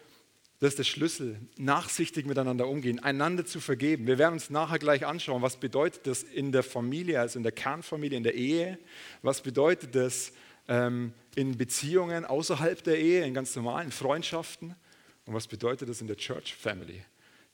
das 0.61 0.71
ist 0.71 0.79
der 0.79 0.85
Schlüssel, 0.85 1.39
nachsichtig 1.57 2.27
miteinander 2.27 2.67
umgehen, 2.67 2.99
einander 2.99 3.47
zu 3.47 3.61
vergeben. 3.61 4.09
Wir 4.09 4.19
werden 4.19 4.35
uns 4.35 4.51
nachher 4.51 4.81
gleich 4.81 5.07
anschauen, 5.07 5.41
was 5.41 5.57
bedeutet 5.57 6.07
das 6.09 6.25
in 6.25 6.51
der 6.51 6.65
Familie, 6.65 7.21
also 7.21 7.39
in 7.39 7.45
der 7.45 7.53
Kernfamilie, 7.53 8.17
in 8.17 8.25
der 8.25 8.35
Ehe. 8.35 8.79
Was 9.23 9.41
bedeutet 9.41 9.95
das 9.95 10.33
ähm, 10.67 11.13
in 11.37 11.57
Beziehungen 11.57 12.25
außerhalb 12.25 12.83
der 12.83 12.99
Ehe, 12.99 13.25
in 13.25 13.35
ganz 13.35 13.55
normalen 13.55 13.93
Freundschaften. 13.93 14.75
Und 15.27 15.35
was 15.35 15.47
bedeutet 15.47 15.89
das 15.89 16.01
in 16.01 16.09
der 16.09 16.17
Church 16.17 16.55
Family. 16.55 17.03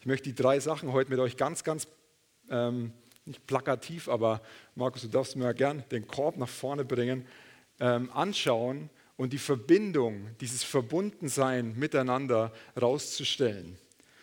Ich 0.01 0.07
möchte 0.07 0.29
die 0.29 0.35
drei 0.35 0.59
Sachen 0.61 0.93
heute 0.93 1.11
mit 1.11 1.19
euch 1.19 1.37
ganz, 1.37 1.65
ganz, 1.65 1.89
ähm, 2.49 2.93
nicht 3.27 3.47
plakativ, 3.47 4.09
aber 4.09 4.43
Markus, 4.75 5.03
du 5.03 5.09
darfst 5.09 5.37
mir 5.37 5.53
gern 5.55 5.83
den 5.91 6.07
Korb 6.07 6.37
nach 6.37 6.49
vorne 6.49 6.85
bringen, 6.85 7.27
ähm, 7.81 8.11
anschauen 8.13 8.91
und 9.17 9.33
die 9.33 9.39
Verbindung, 9.39 10.29
dieses 10.41 10.65
Verbundensein 10.65 11.77
miteinander 11.77 12.53
rauszustellen. 12.81 13.79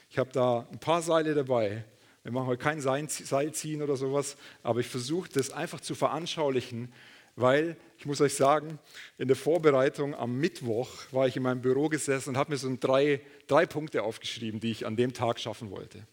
Ich 0.10 0.18
habe 0.18 0.32
da 0.34 0.68
ein 0.72 0.80
paar 0.80 1.02
Seile 1.02 1.34
dabei. 1.34 1.86
Wir 2.24 2.32
machen 2.32 2.48
heute 2.48 2.62
kein 2.62 2.82
Seilziehen 2.82 3.82
oder 3.82 3.96
sowas, 3.96 4.38
aber 4.62 4.82
ich 4.82 4.88
versuche 4.88 5.30
das 5.30 5.52
einfach 5.52 5.80
zu 5.80 5.96
veranschaulichen, 5.96 6.94
weil 7.36 7.78
ich 7.98 8.06
muss 8.06 8.22
euch 8.22 8.36
sagen, 8.36 8.78
in 9.18 9.28
der 9.28 9.38
Vorbereitung 9.38 10.14
am 10.14 10.38
Mittwoch 10.38 10.90
war 11.12 11.28
ich 11.28 11.38
in 11.38 11.44
meinem 11.44 11.62
Büro 11.62 11.88
gesessen 11.88 12.30
und 12.30 12.38
habe 12.38 12.52
mir 12.52 12.58
so 12.58 12.76
drei, 12.80 13.22
drei 13.48 13.66
Punkte 13.66 14.04
aufgeschrieben, 14.04 14.60
die 14.60 14.72
ich 14.72 14.86
an 14.86 14.98
dem 14.98 15.14
Tag 15.14 15.40
schaffen 15.40 15.72
wollte. 15.72 16.06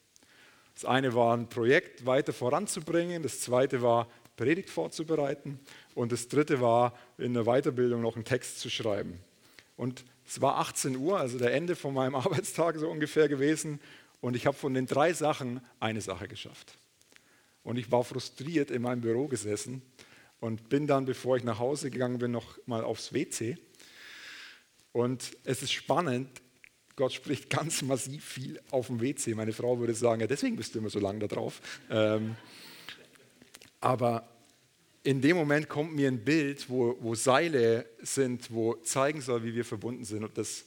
Das 0.75 0.85
eine 0.85 1.13
war 1.15 1.37
ein 1.37 1.49
Projekt 1.49 2.07
weiter 2.07 2.33
voranzubringen, 2.33 3.25
das 3.25 3.41
zweite 3.41 3.83
war 3.83 4.09
Predigt 4.38 4.71
vorzubereiten 4.71 5.61
und 5.95 6.12
das 6.12 6.28
dritte 6.28 6.61
war 6.62 6.97
in 7.18 7.35
der 7.35 7.45
Weiterbildung 7.45 8.00
noch 8.00 8.14
einen 8.14 8.25
Text 8.25 8.61
zu 8.61 8.71
schreiben. 8.71 9.21
Und 9.76 10.04
es 10.26 10.40
war 10.40 10.59
18 10.59 10.97
Uhr, 10.97 11.18
also 11.18 11.38
der 11.38 11.52
Ende 11.52 11.76
von 11.76 11.92
meinem 11.92 12.14
Arbeitstag 12.14 12.78
so 12.78 12.88
ungefähr 12.88 13.28
gewesen 13.28 13.80
und 14.21 14.37
ich 14.37 14.47
habe 14.47 14.57
von 14.57 14.73
den 14.73 14.87
drei 14.87 15.12
Sachen 15.12 15.61
eine 15.80 16.00
Sache 16.00 16.28
geschafft. 16.28 16.78
Und 17.62 17.76
ich 17.76 17.90
war 17.90 18.04
frustriert 18.04 18.71
in 18.71 18.80
meinem 18.83 19.02
Büro 19.02 19.26
gesessen 19.26 19.83
und 20.40 20.68
bin 20.68 20.87
dann, 20.87 21.04
bevor 21.04 21.37
ich 21.37 21.45
nach 21.45 21.59
Hause 21.59 21.90
gegangen 21.90 22.18
bin, 22.18 22.30
noch 22.30 22.59
mal 22.66 22.85
aufs 22.85 23.12
WC. 23.12 23.59
Und 24.92 25.37
es 25.45 25.62
ist 25.62 25.73
spannend, 25.73 26.28
Gott 26.97 27.12
spricht 27.12 27.50
ganz 27.50 27.83
massiv 27.83 28.25
viel 28.25 28.61
auf 28.71 28.87
dem 28.87 29.00
WC. 29.00 29.35
Meine 29.35 29.52
Frau 29.52 29.78
würde 29.80 29.95
sagen, 29.95 30.21
ja, 30.21 30.26
deswegen 30.26 30.57
bist 30.57 30.75
du 30.75 30.78
immer 30.78 30.90
so 30.90 31.00
lange 31.00 31.18
da 31.18 31.26
drauf. 31.26 31.61
Ähm, 31.90 32.37
aber 33.81 34.29
in 35.03 35.21
dem 35.21 35.37
Moment 35.37 35.69
kommt 35.69 35.95
mir 35.95 36.09
ein 36.09 36.25
Bild, 36.25 36.69
wo, 36.69 36.97
wo 37.01 37.15
Seile 37.15 37.87
sind, 38.03 38.51
wo 38.53 38.75
zeigen 38.75 39.21
soll, 39.21 39.45
wie 39.45 39.55
wir 39.55 39.65
verbunden 39.65 40.05
sind. 40.05 40.25
Und 40.25 40.37
das 40.37 40.65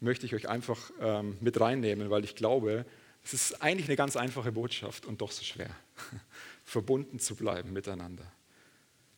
möchte 0.00 0.26
ich 0.26 0.34
euch 0.34 0.48
einfach 0.48 0.90
ähm, 1.00 1.36
mit 1.40 1.60
reinnehmen, 1.60 2.10
weil 2.10 2.24
ich 2.24 2.34
glaube, 2.34 2.86
es 3.24 3.34
ist 3.34 3.62
eigentlich 3.62 3.88
eine 3.88 3.96
ganz 3.96 4.16
einfache 4.16 4.52
Botschaft 4.52 5.04
und 5.06 5.20
doch 5.20 5.32
so 5.32 5.44
schwer, 5.44 5.70
verbunden 6.64 7.18
zu 7.18 7.34
bleiben 7.34 7.72
miteinander. 7.72 8.24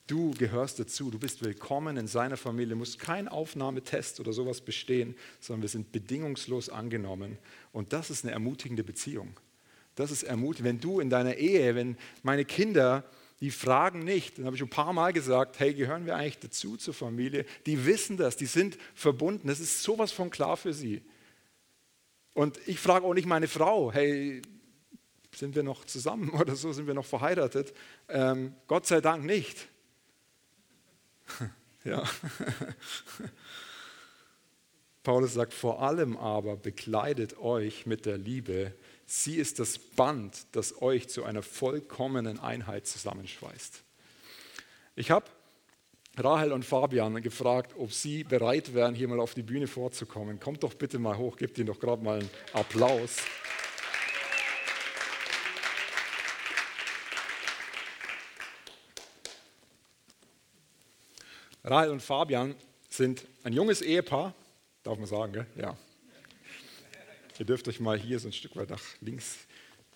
Du 0.06 0.32
gehörst 0.32 0.80
dazu, 0.80 1.08
du 1.08 1.20
bist 1.20 1.44
willkommen 1.44 1.96
in 1.96 2.08
seiner 2.08 2.36
Familie, 2.36 2.74
musst 2.74 2.98
kein 2.98 3.28
Aufnahmetest 3.28 4.18
oder 4.18 4.32
sowas 4.32 4.60
bestehen, 4.60 5.14
sondern 5.38 5.62
wir 5.62 5.68
sind 5.68 5.92
bedingungslos 5.92 6.68
angenommen. 6.68 7.38
Und 7.70 7.92
das 7.92 8.10
ist 8.10 8.24
eine 8.24 8.32
ermutigende 8.32 8.82
Beziehung. 8.82 9.36
Das 9.94 10.10
ist 10.10 10.22
ermutigend. 10.22 10.68
Wenn 10.68 10.80
du 10.80 11.00
in 11.00 11.10
deiner 11.10 11.36
Ehe, 11.36 11.74
wenn 11.74 11.96
meine 12.22 12.44
Kinder, 12.44 13.04
die 13.40 13.50
fragen 13.50 14.00
nicht, 14.00 14.38
dann 14.38 14.46
habe 14.46 14.56
ich 14.56 14.62
ein 14.62 14.68
paar 14.68 14.92
Mal 14.92 15.12
gesagt, 15.12 15.58
hey, 15.58 15.74
gehören 15.74 16.06
wir 16.06 16.16
eigentlich 16.16 16.38
dazu 16.38 16.76
zur 16.76 16.94
Familie? 16.94 17.46
Die 17.66 17.86
wissen 17.86 18.16
das, 18.16 18.36
die 18.36 18.46
sind 18.46 18.78
verbunden, 18.94 19.48
das 19.48 19.60
ist 19.60 19.82
sowas 19.82 20.12
von 20.12 20.30
klar 20.30 20.56
für 20.56 20.74
sie. 20.74 21.02
Und 22.34 22.58
ich 22.66 22.78
frage 22.78 23.06
auch 23.06 23.14
nicht 23.14 23.26
meine 23.26 23.48
Frau, 23.48 23.92
hey, 23.92 24.42
sind 25.34 25.54
wir 25.54 25.62
noch 25.62 25.84
zusammen 25.84 26.30
oder 26.40 26.54
so, 26.54 26.72
sind 26.72 26.86
wir 26.86 26.94
noch 26.94 27.06
verheiratet? 27.06 27.72
Ähm, 28.08 28.54
Gott 28.66 28.86
sei 28.86 29.00
Dank 29.00 29.24
nicht. 29.24 29.68
Ja. 31.82 32.02
Paulus 35.02 35.34
sagt, 35.34 35.54
vor 35.54 35.82
allem 35.82 36.16
aber 36.16 36.56
bekleidet 36.56 37.38
euch 37.38 37.86
mit 37.86 38.04
der 38.04 38.18
Liebe. 38.18 38.74
Sie 39.06 39.36
ist 39.36 39.58
das 39.58 39.78
Band, 39.78 40.46
das 40.52 40.82
euch 40.82 41.08
zu 41.08 41.24
einer 41.24 41.42
vollkommenen 41.42 42.38
Einheit 42.38 42.86
zusammenschweißt. 42.86 43.82
Ich 44.96 45.10
habe 45.10 45.26
Rahel 46.18 46.52
und 46.52 46.64
Fabian 46.66 47.22
gefragt, 47.22 47.74
ob 47.78 47.92
sie 47.92 48.24
bereit 48.24 48.74
wären, 48.74 48.94
hier 48.94 49.08
mal 49.08 49.20
auf 49.20 49.32
die 49.32 49.42
Bühne 49.42 49.66
vorzukommen. 49.66 50.38
Kommt 50.38 50.62
doch 50.62 50.74
bitte 50.74 50.98
mal 50.98 51.16
hoch, 51.16 51.36
gebt 51.36 51.56
ihnen 51.56 51.68
doch 51.68 51.80
gerade 51.80 52.04
mal 52.04 52.18
einen 52.18 52.30
Applaus. 52.52 53.16
Rahel 61.64 61.90
und 61.90 62.02
Fabian 62.02 62.54
sind 62.88 63.24
ein 63.44 63.52
junges 63.52 63.80
Ehepaar, 63.80 64.34
darf 64.82 64.98
man 64.98 65.06
sagen, 65.06 65.32
gell? 65.32 65.46
ja. 65.56 65.76
Ihr 67.38 67.46
dürft 67.46 67.68
euch 67.68 67.80
mal 67.80 67.98
hier 67.98 68.18
so 68.18 68.28
ein 68.28 68.32
Stück 68.32 68.54
weit 68.56 68.68
nach 68.68 68.82
links 69.00 69.38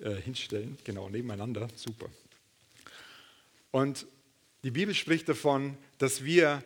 äh, 0.01 0.15
hinstellen, 0.15 0.79
genau 0.83 1.11
nebeneinander, 1.11 1.69
super. 1.75 2.07
Und 3.71 4.07
die 4.63 4.71
Bibel 4.71 4.95
spricht 4.95 5.29
davon, 5.29 5.77
dass 5.99 6.25
wir 6.25 6.65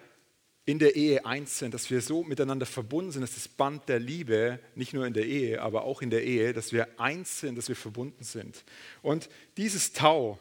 in 0.67 0.79
der 0.79 0.95
Ehe 0.95 1.25
eins 1.25 1.59
sind, 1.59 1.73
dass 1.73 1.91
wir 1.91 2.01
so 2.01 2.23
miteinander 2.23 2.67
verbunden 2.67 3.11
sind, 3.11 3.23
dass 3.23 3.35
das 3.35 3.49
Band 3.49 3.89
der 3.89 3.99
Liebe, 3.99 4.61
nicht 4.75 4.93
nur 4.93 5.07
in 5.07 5.15
der 5.15 5.27
Ehe, 5.27 5.63
aber 5.63 5.83
auch 5.85 6.03
in 6.03 6.11
der 6.11 6.25
Ehe, 6.25 6.53
dass 6.53 6.73
wir 6.73 7.01
eins 7.01 7.41
sind, 7.41 7.57
dass 7.57 7.69
wir 7.69 7.75
verbunden 7.75 8.23
sind. 8.23 8.63
Und 9.01 9.31
dieses 9.57 9.95
Tau 9.95 10.39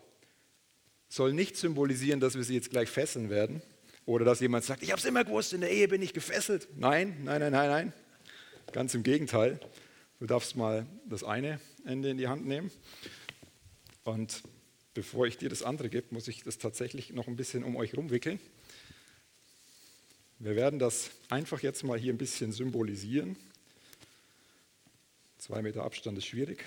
soll 1.07 1.33
nicht 1.33 1.55
symbolisieren, 1.55 2.19
dass 2.19 2.35
wir 2.35 2.43
sie 2.43 2.55
jetzt 2.55 2.69
gleich 2.69 2.89
fesseln 2.89 3.29
werden, 3.29 3.61
oder 4.07 4.23
dass 4.23 4.39
jemand 4.39 4.63
sagt, 4.63 4.83
ich 4.83 4.91
habe 4.91 4.99
es 4.99 5.05
immer 5.05 5.25
gewusst, 5.25 5.51
in 5.51 5.59
der 5.59 5.69
Ehe 5.69 5.89
bin 5.89 6.01
ich 6.01 6.13
gefesselt. 6.13 6.69
Nein, 6.77 7.17
nein, 7.25 7.41
nein, 7.41 7.51
nein, 7.51 7.69
nein. 7.69 7.93
Ganz 8.71 8.93
im 8.93 9.03
Gegenteil. 9.03 9.59
Du 10.21 10.25
darfst 10.25 10.55
mal 10.55 10.87
das 11.09 11.25
eine 11.25 11.59
Ende 11.85 12.09
in 12.09 12.17
die 12.17 12.29
Hand 12.29 12.47
nehmen. 12.47 12.71
Und 14.05 14.43
bevor 14.93 15.27
ich 15.27 15.37
dir 15.37 15.49
das 15.49 15.61
andere 15.61 15.89
gebe, 15.89 16.07
muss 16.11 16.29
ich 16.29 16.41
das 16.41 16.57
tatsächlich 16.57 17.11
noch 17.11 17.27
ein 17.27 17.35
bisschen 17.35 17.65
um 17.65 17.75
euch 17.75 17.97
rumwickeln. 17.97 18.39
Wir 20.39 20.55
werden 20.55 20.79
das 20.79 21.11
einfach 21.29 21.61
jetzt 21.61 21.83
mal 21.83 21.99
hier 21.99 22.13
ein 22.13 22.17
bisschen 22.17 22.53
symbolisieren. 22.53 23.35
Zwei 25.37 25.61
Meter 25.61 25.83
Abstand 25.83 26.17
ist 26.17 26.27
schwierig. 26.27 26.63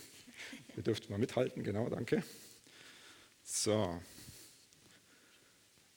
Ihr 0.76 0.82
dürft 0.82 1.08
mal 1.08 1.18
mithalten, 1.18 1.64
genau, 1.64 1.88
danke. 1.88 2.22
So, 3.42 3.98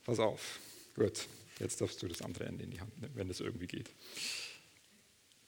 pass 0.06 0.20
auf. 0.20 0.60
Gut, 0.96 1.28
jetzt 1.60 1.82
darfst 1.82 2.02
du 2.02 2.08
das 2.08 2.22
andere 2.22 2.46
Ende 2.46 2.64
in 2.64 2.72
die 2.72 2.80
Hand 2.80 3.00
nehmen, 3.02 3.16
wenn 3.16 3.28
das 3.28 3.40
irgendwie 3.40 3.68
geht. 3.68 3.90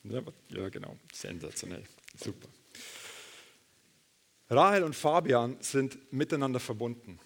Ja, 0.03 0.69
genau, 0.69 0.97
sensationell, 1.11 1.83
super. 2.15 2.47
Rahel 4.49 4.83
und 4.83 4.95
Fabian 4.95 5.57
sind 5.61 5.97
miteinander 6.13 6.59
verbunden. 6.59 7.19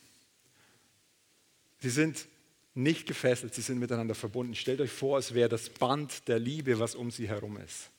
Sie 1.79 1.89
sind 1.89 2.27
nicht 2.73 3.05
gefesselt, 3.07 3.53
sie 3.53 3.61
sind 3.61 3.79
miteinander 3.79 4.15
verbunden. 4.15 4.55
Stellt 4.55 4.79
euch 4.79 4.91
vor, 4.91 5.19
es 5.19 5.33
wäre 5.33 5.49
das 5.49 5.69
Band 5.69 6.27
der 6.27 6.39
Liebe, 6.39 6.79
was 6.79 6.95
um 6.95 7.11
sie 7.11 7.27
herum 7.27 7.57
ist. 7.57 7.89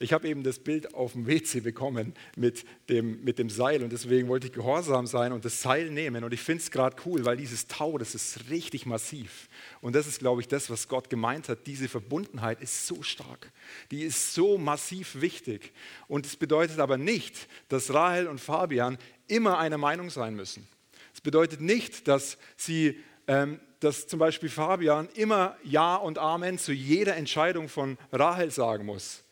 Ich 0.00 0.12
habe 0.12 0.28
eben 0.28 0.44
das 0.44 0.60
Bild 0.60 0.94
auf 0.94 1.12
dem 1.12 1.26
WC 1.26 1.58
bekommen 1.58 2.14
mit 2.36 2.64
dem, 2.88 3.24
mit 3.24 3.40
dem 3.40 3.50
Seil 3.50 3.82
und 3.82 3.90
deswegen 3.90 4.28
wollte 4.28 4.46
ich 4.46 4.52
gehorsam 4.52 5.08
sein 5.08 5.32
und 5.32 5.44
das 5.44 5.60
Seil 5.60 5.90
nehmen. 5.90 6.22
Und 6.22 6.32
ich 6.32 6.40
finde 6.40 6.62
es 6.62 6.70
gerade 6.70 6.94
cool, 7.04 7.24
weil 7.24 7.36
dieses 7.36 7.66
Tau, 7.66 7.98
das 7.98 8.14
ist 8.14 8.48
richtig 8.48 8.86
massiv. 8.86 9.48
Und 9.80 9.96
das 9.96 10.06
ist, 10.06 10.20
glaube 10.20 10.40
ich, 10.40 10.46
das, 10.46 10.70
was 10.70 10.86
Gott 10.86 11.10
gemeint 11.10 11.48
hat. 11.48 11.66
Diese 11.66 11.88
Verbundenheit 11.88 12.60
ist 12.60 12.86
so 12.86 13.02
stark. 13.02 13.50
Die 13.90 14.02
ist 14.02 14.34
so 14.34 14.56
massiv 14.56 15.20
wichtig. 15.20 15.72
Und 16.06 16.26
es 16.26 16.36
bedeutet 16.36 16.78
aber 16.78 16.96
nicht, 16.96 17.48
dass 17.68 17.92
Rahel 17.92 18.28
und 18.28 18.40
Fabian 18.40 18.98
immer 19.26 19.58
einer 19.58 19.78
Meinung 19.78 20.10
sein 20.10 20.36
müssen. 20.36 20.68
Es 21.12 21.20
bedeutet 21.20 21.60
nicht, 21.60 22.06
dass 22.06 22.38
sie 22.56 23.00
ähm, 23.26 23.58
dass 23.80 24.06
zum 24.06 24.18
Beispiel 24.20 24.48
Fabian 24.48 25.08
immer 25.14 25.56
Ja 25.64 25.96
und 25.96 26.18
Amen 26.18 26.58
zu 26.58 26.72
jeder 26.72 27.16
Entscheidung 27.16 27.68
von 27.68 27.98
Rahel 28.12 28.50
sagen 28.52 28.86
muss 28.86 29.24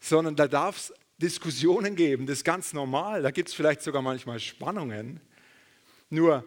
sondern 0.00 0.36
da 0.36 0.48
darf 0.48 0.76
es 0.76 0.94
Diskussionen 1.18 1.96
geben, 1.96 2.26
das 2.26 2.38
ist 2.38 2.44
ganz 2.44 2.72
normal, 2.72 3.22
da 3.22 3.30
gibt 3.30 3.50
es 3.50 3.54
vielleicht 3.54 3.82
sogar 3.82 4.00
manchmal 4.00 4.40
Spannungen. 4.40 5.20
Nur, 6.08 6.44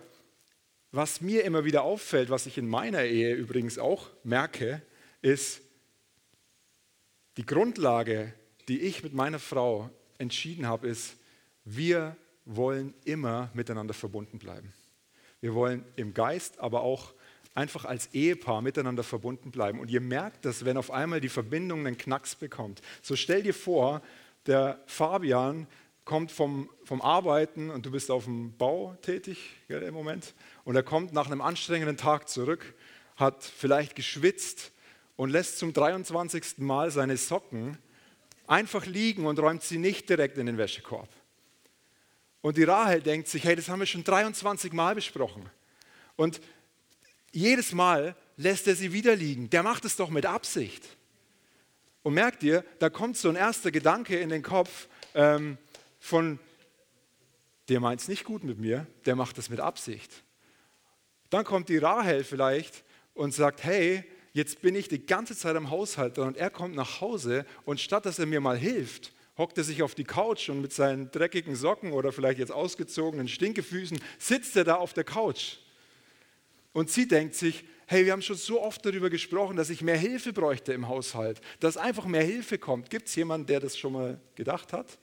was 0.92 1.22
mir 1.22 1.44
immer 1.44 1.64
wieder 1.64 1.84
auffällt, 1.84 2.30
was 2.30 2.48
ich 2.48 2.58
in 2.58 2.68
meiner 2.68 3.04
Ehe 3.04 3.36
übrigens 3.36 3.78
auch 3.78 4.10
merke, 4.24 4.82
ist 5.22 5.62
die 7.38 7.46
Grundlage, 7.46 8.34
die 8.68 8.82
ich 8.82 9.04
mit 9.04 9.14
meiner 9.14 9.40
Frau 9.40 9.90
entschieden 10.18 10.68
habe, 10.68 10.88
ist, 10.88 11.16
wir 11.66 12.16
wollen 12.46 12.94
immer 13.06 13.50
miteinander 13.54 13.94
verbunden 13.94 14.40
bleiben. 14.40 14.74
Wir 15.40 15.54
wollen 15.54 15.86
im 15.96 16.14
Geist, 16.14 16.60
aber 16.60 16.82
auch 16.82 17.14
einfach 17.56 17.86
als 17.86 18.08
Ehepaar 18.14 18.62
miteinander 18.62 19.04
verbunden 19.04 19.52
bleiben. 19.52 19.80
Und 19.80 19.92
ihr 19.92 20.02
merkt 20.02 20.46
das, 20.46 20.66
wenn 20.66 20.78
auf 20.78 20.92
einmal 20.92 21.22
die 21.22 21.30
Verbindung 21.30 21.86
einen 21.86 21.98
Knacks 21.98 22.36
bekommt. 22.36 22.82
So 23.02 23.16
stell 23.16 23.44
dir 23.44 23.54
vor, 23.54 24.02
der 24.46 24.80
Fabian 24.88 25.68
kommt 26.06 26.32
vom, 26.32 26.70
vom 26.84 27.02
Arbeiten 27.02 27.70
und 27.70 27.86
du 27.86 27.92
bist 27.92 28.12
auf 28.12 28.26
dem 28.26 28.56
Bau 28.58 28.96
tätig 29.02 29.38
gell, 29.68 29.84
im 29.84 29.94
Moment 29.94 30.34
und 30.66 30.76
er 30.76 30.84
kommt 30.84 31.14
nach 31.14 31.28
einem 31.28 31.42
anstrengenden 31.42 31.96
Tag 31.98 32.28
zurück, 32.28 32.74
hat 33.16 33.44
vielleicht 33.44 33.96
geschwitzt 33.96 34.72
und 35.16 35.30
lässt 35.30 35.60
zum 35.60 35.72
23. 35.72 36.58
Mal 36.58 36.92
seine 36.92 37.16
Socken 37.16 37.78
einfach 38.48 38.86
liegen 38.86 39.26
und 39.26 39.40
räumt 39.40 39.64
sie 39.64 39.78
nicht 39.78 40.10
direkt 40.10 40.38
in 40.38 40.46
den 40.48 40.58
Wäschekorb. 40.58 41.10
Und 42.42 42.58
die 42.58 42.64
Rahel 42.64 43.02
denkt 43.02 43.30
sich, 43.30 43.46
hey, 43.46 43.56
das 43.56 43.70
haben 43.70 43.80
wir 43.80 43.86
schon 43.86 44.04
23 44.04 44.74
Mal 44.74 44.96
besprochen. 44.96 45.50
Und 46.18 46.42
jedes 47.34 47.74
Mal 47.74 48.16
lässt 48.38 48.68
er 48.68 48.76
sie 48.76 48.94
wieder 48.94 49.16
liegen. 49.16 49.50
Der 49.50 49.64
macht 49.64 49.84
es 49.86 49.98
doch 49.98 50.10
mit 50.10 50.26
Absicht. 50.26 50.84
Und 52.04 52.14
merkt 52.14 52.44
ihr, 52.44 52.64
da 52.80 52.90
kommt 52.90 53.18
so 53.18 53.30
ein 53.30 53.36
erster 53.36 53.72
Gedanke 53.72 54.18
in 54.20 54.30
den 54.30 54.44
Kopf 54.44 54.88
ähm, 55.16 55.58
von, 56.00 56.40
der 57.70 57.80
meint 57.80 58.02
es 58.02 58.08
nicht 58.08 58.24
gut 58.24 58.44
mit 58.44 58.60
mir, 58.60 58.88
der 59.06 59.16
macht 59.16 59.38
es 59.38 59.50
mit 59.50 59.60
Absicht. 59.60 60.12
Dann 61.30 61.46
kommt 61.46 61.70
die 61.70 61.78
Rahel 61.78 62.24
vielleicht 62.24 62.84
und 63.14 63.34
sagt, 63.34 63.64
hey, 63.64 64.04
jetzt 64.34 64.62
bin 64.62 64.76
ich 64.76 64.88
die 64.88 65.06
ganze 65.06 65.36
Zeit 65.36 65.56
am 65.56 65.70
Haushalt 65.70 66.18
und 66.20 66.38
er 66.38 66.50
kommt 66.50 66.76
nach 66.76 67.02
Hause 67.02 67.46
und 67.66 67.80
statt 67.80 68.06
dass 68.06 68.20
er 68.20 68.26
mir 68.26 68.42
mal 68.42 68.58
hilft, 68.58 69.14
hockt 69.38 69.58
er 69.58 69.64
sich 69.64 69.82
auf 69.82 69.96
die 69.96 70.04
Couch 70.04 70.50
und 70.50 70.62
mit 70.62 70.74
seinen 70.74 71.10
dreckigen 71.10 71.56
Socken 71.56 71.94
oder 71.94 72.12
vielleicht 72.12 72.40
jetzt 72.40 72.52
ausgezogenen 72.52 73.28
Stinkefüßen 73.28 74.00
sitzt 74.20 74.56
er 74.58 74.66
da 74.66 74.76
auf 74.76 74.94
der 74.94 75.06
Couch. 75.06 75.58
Und 76.74 76.90
sie 76.90 77.08
denkt 77.08 77.36
sich, 77.36 77.64
hey, 77.86 78.06
wir 78.06 78.12
haben 78.12 78.22
schon 78.22 78.36
so 78.36 78.62
oft 78.62 78.86
darüber 78.86 79.10
gesprochen, 79.10 79.56
dass 79.56 79.70
ich 79.70 79.82
mehr 79.82 79.98
Hilfe 79.98 80.34
bräuchte 80.34 80.74
im 80.74 80.88
Haushalt, 80.88 81.40
dass 81.60 81.78
einfach 81.78 82.06
mehr 82.06 82.24
Hilfe 82.24 82.58
kommt. 82.58 82.90
Gibt 82.90 83.08
es 83.08 83.16
jemanden, 83.16 83.48
der 83.48 83.60
das 83.60 83.78
schon 83.78 83.94
mal 83.94 84.20
gedacht 84.36 84.74
hat? 84.74 84.98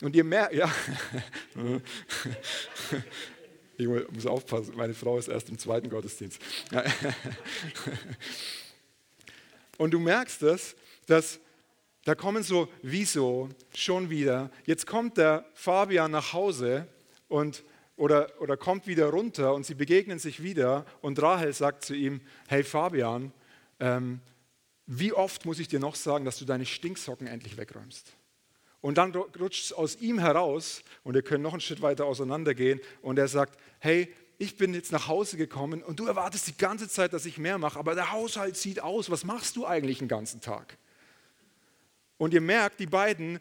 Und 0.00 0.14
ihr 0.14 0.22
merkt, 0.22 0.54
ja, 0.54 0.72
ich 3.76 3.86
muss 3.86 4.26
aufpassen, 4.26 4.76
meine 4.76 4.94
Frau 4.94 5.18
ist 5.18 5.28
erst 5.28 5.48
im 5.48 5.58
zweiten 5.58 5.90
Gottesdienst. 5.90 6.40
Und 9.78 9.92
du 9.92 9.98
merkst 10.00 10.42
das, 10.42 10.76
dass 11.06 11.40
da 12.04 12.14
kommen 12.14 12.42
so, 12.42 12.68
wieso, 12.82 13.48
schon 13.74 14.10
wieder. 14.10 14.50
Jetzt 14.64 14.86
kommt 14.86 15.16
der 15.18 15.44
Fabian 15.54 16.10
nach 16.10 16.32
Hause 16.32 16.88
und, 17.28 17.62
oder, 17.98 18.30
oder 18.40 18.56
kommt 18.56 18.86
wieder 18.86 19.10
runter 19.10 19.52
und 19.54 19.66
sie 19.66 19.74
begegnen 19.74 20.18
sich 20.18 20.42
wieder 20.42 20.86
und 21.02 21.20
Rahel 21.20 21.52
sagt 21.52 21.84
zu 21.84 21.94
ihm, 21.94 22.20
hey 22.46 22.62
Fabian, 22.62 23.32
ähm, 23.80 24.20
wie 24.86 25.12
oft 25.12 25.44
muss 25.44 25.58
ich 25.58 25.68
dir 25.68 25.80
noch 25.80 25.96
sagen, 25.96 26.24
dass 26.24 26.38
du 26.38 26.44
deine 26.44 26.64
Stinksocken 26.64 27.26
endlich 27.26 27.58
wegräumst? 27.58 28.12
Und 28.80 28.96
dann 28.96 29.14
rutscht 29.14 29.64
es 29.64 29.72
aus 29.72 29.96
ihm 29.96 30.20
heraus 30.20 30.82
und 31.02 31.14
wir 31.14 31.22
können 31.22 31.42
noch 31.42 31.52
einen 31.52 31.60
Schritt 31.60 31.82
weiter 31.82 32.06
auseinandergehen 32.06 32.80
und 33.02 33.18
er 33.18 33.26
sagt, 33.26 33.58
hey, 33.80 34.14
ich 34.38 34.56
bin 34.56 34.72
jetzt 34.72 34.92
nach 34.92 35.08
Hause 35.08 35.36
gekommen 35.36 35.82
und 35.82 35.98
du 35.98 36.06
erwartest 36.06 36.46
die 36.46 36.56
ganze 36.56 36.88
Zeit, 36.88 37.12
dass 37.12 37.26
ich 37.26 37.38
mehr 37.38 37.58
mache, 37.58 37.78
aber 37.78 37.96
der 37.96 38.12
Haushalt 38.12 38.56
sieht 38.56 38.80
aus, 38.80 39.10
was 39.10 39.24
machst 39.24 39.56
du 39.56 39.66
eigentlich 39.66 39.98
den 39.98 40.06
ganzen 40.06 40.40
Tag? 40.40 40.78
Und 42.18 42.34
ihr 42.34 42.40
merkt, 42.40 42.80
die 42.80 42.86
beiden 42.86 43.38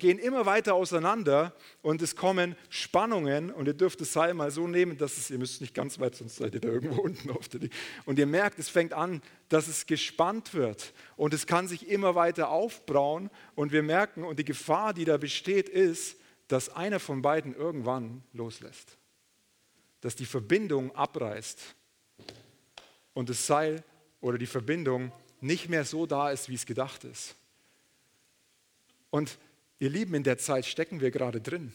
gehen 0.00 0.18
immer 0.18 0.44
weiter 0.44 0.74
auseinander 0.74 1.54
und 1.82 2.02
es 2.02 2.16
kommen 2.16 2.56
Spannungen. 2.68 3.52
Und 3.52 3.66
ihr 3.66 3.74
dürft 3.74 4.00
das 4.00 4.12
Seil 4.12 4.34
mal 4.34 4.50
so 4.50 4.66
nehmen, 4.66 4.98
dass 4.98 5.16
es, 5.18 5.30
ihr 5.30 5.38
müsst 5.38 5.60
nicht 5.60 5.72
ganz 5.72 6.00
weit, 6.00 6.16
sonst 6.16 6.34
seid 6.34 6.52
ihr 6.54 6.60
da 6.60 6.68
irgendwo 6.68 7.00
unten 7.02 7.30
auf 7.30 7.48
der 7.48 7.60
Und 8.06 8.18
ihr 8.18 8.26
merkt, 8.26 8.58
es 8.58 8.68
fängt 8.68 8.92
an, 8.92 9.22
dass 9.48 9.68
es 9.68 9.86
gespannt 9.86 10.52
wird. 10.52 10.92
Und 11.16 11.32
es 11.32 11.46
kann 11.46 11.68
sich 11.68 11.88
immer 11.88 12.16
weiter 12.16 12.50
aufbrauen. 12.50 13.30
Und 13.54 13.70
wir 13.70 13.84
merken, 13.84 14.24
und 14.24 14.40
die 14.40 14.44
Gefahr, 14.44 14.94
die 14.94 15.04
da 15.04 15.16
besteht, 15.16 15.68
ist, 15.68 16.16
dass 16.48 16.70
einer 16.70 16.98
von 16.98 17.22
beiden 17.22 17.54
irgendwann 17.54 18.24
loslässt. 18.32 18.98
Dass 20.00 20.16
die 20.16 20.26
Verbindung 20.26 20.92
abreißt. 20.96 21.76
Und 23.14 23.30
das 23.30 23.46
Seil 23.46 23.84
oder 24.20 24.38
die 24.38 24.46
Verbindung 24.46 25.12
nicht 25.40 25.68
mehr 25.68 25.84
so 25.84 26.04
da 26.04 26.32
ist, 26.32 26.48
wie 26.48 26.54
es 26.54 26.66
gedacht 26.66 27.04
ist. 27.04 27.36
Und 29.10 29.38
ihr 29.78 29.90
Lieben, 29.90 30.14
in 30.14 30.22
der 30.22 30.38
Zeit 30.38 30.66
stecken 30.66 31.00
wir 31.00 31.10
gerade 31.10 31.40
drin. 31.40 31.72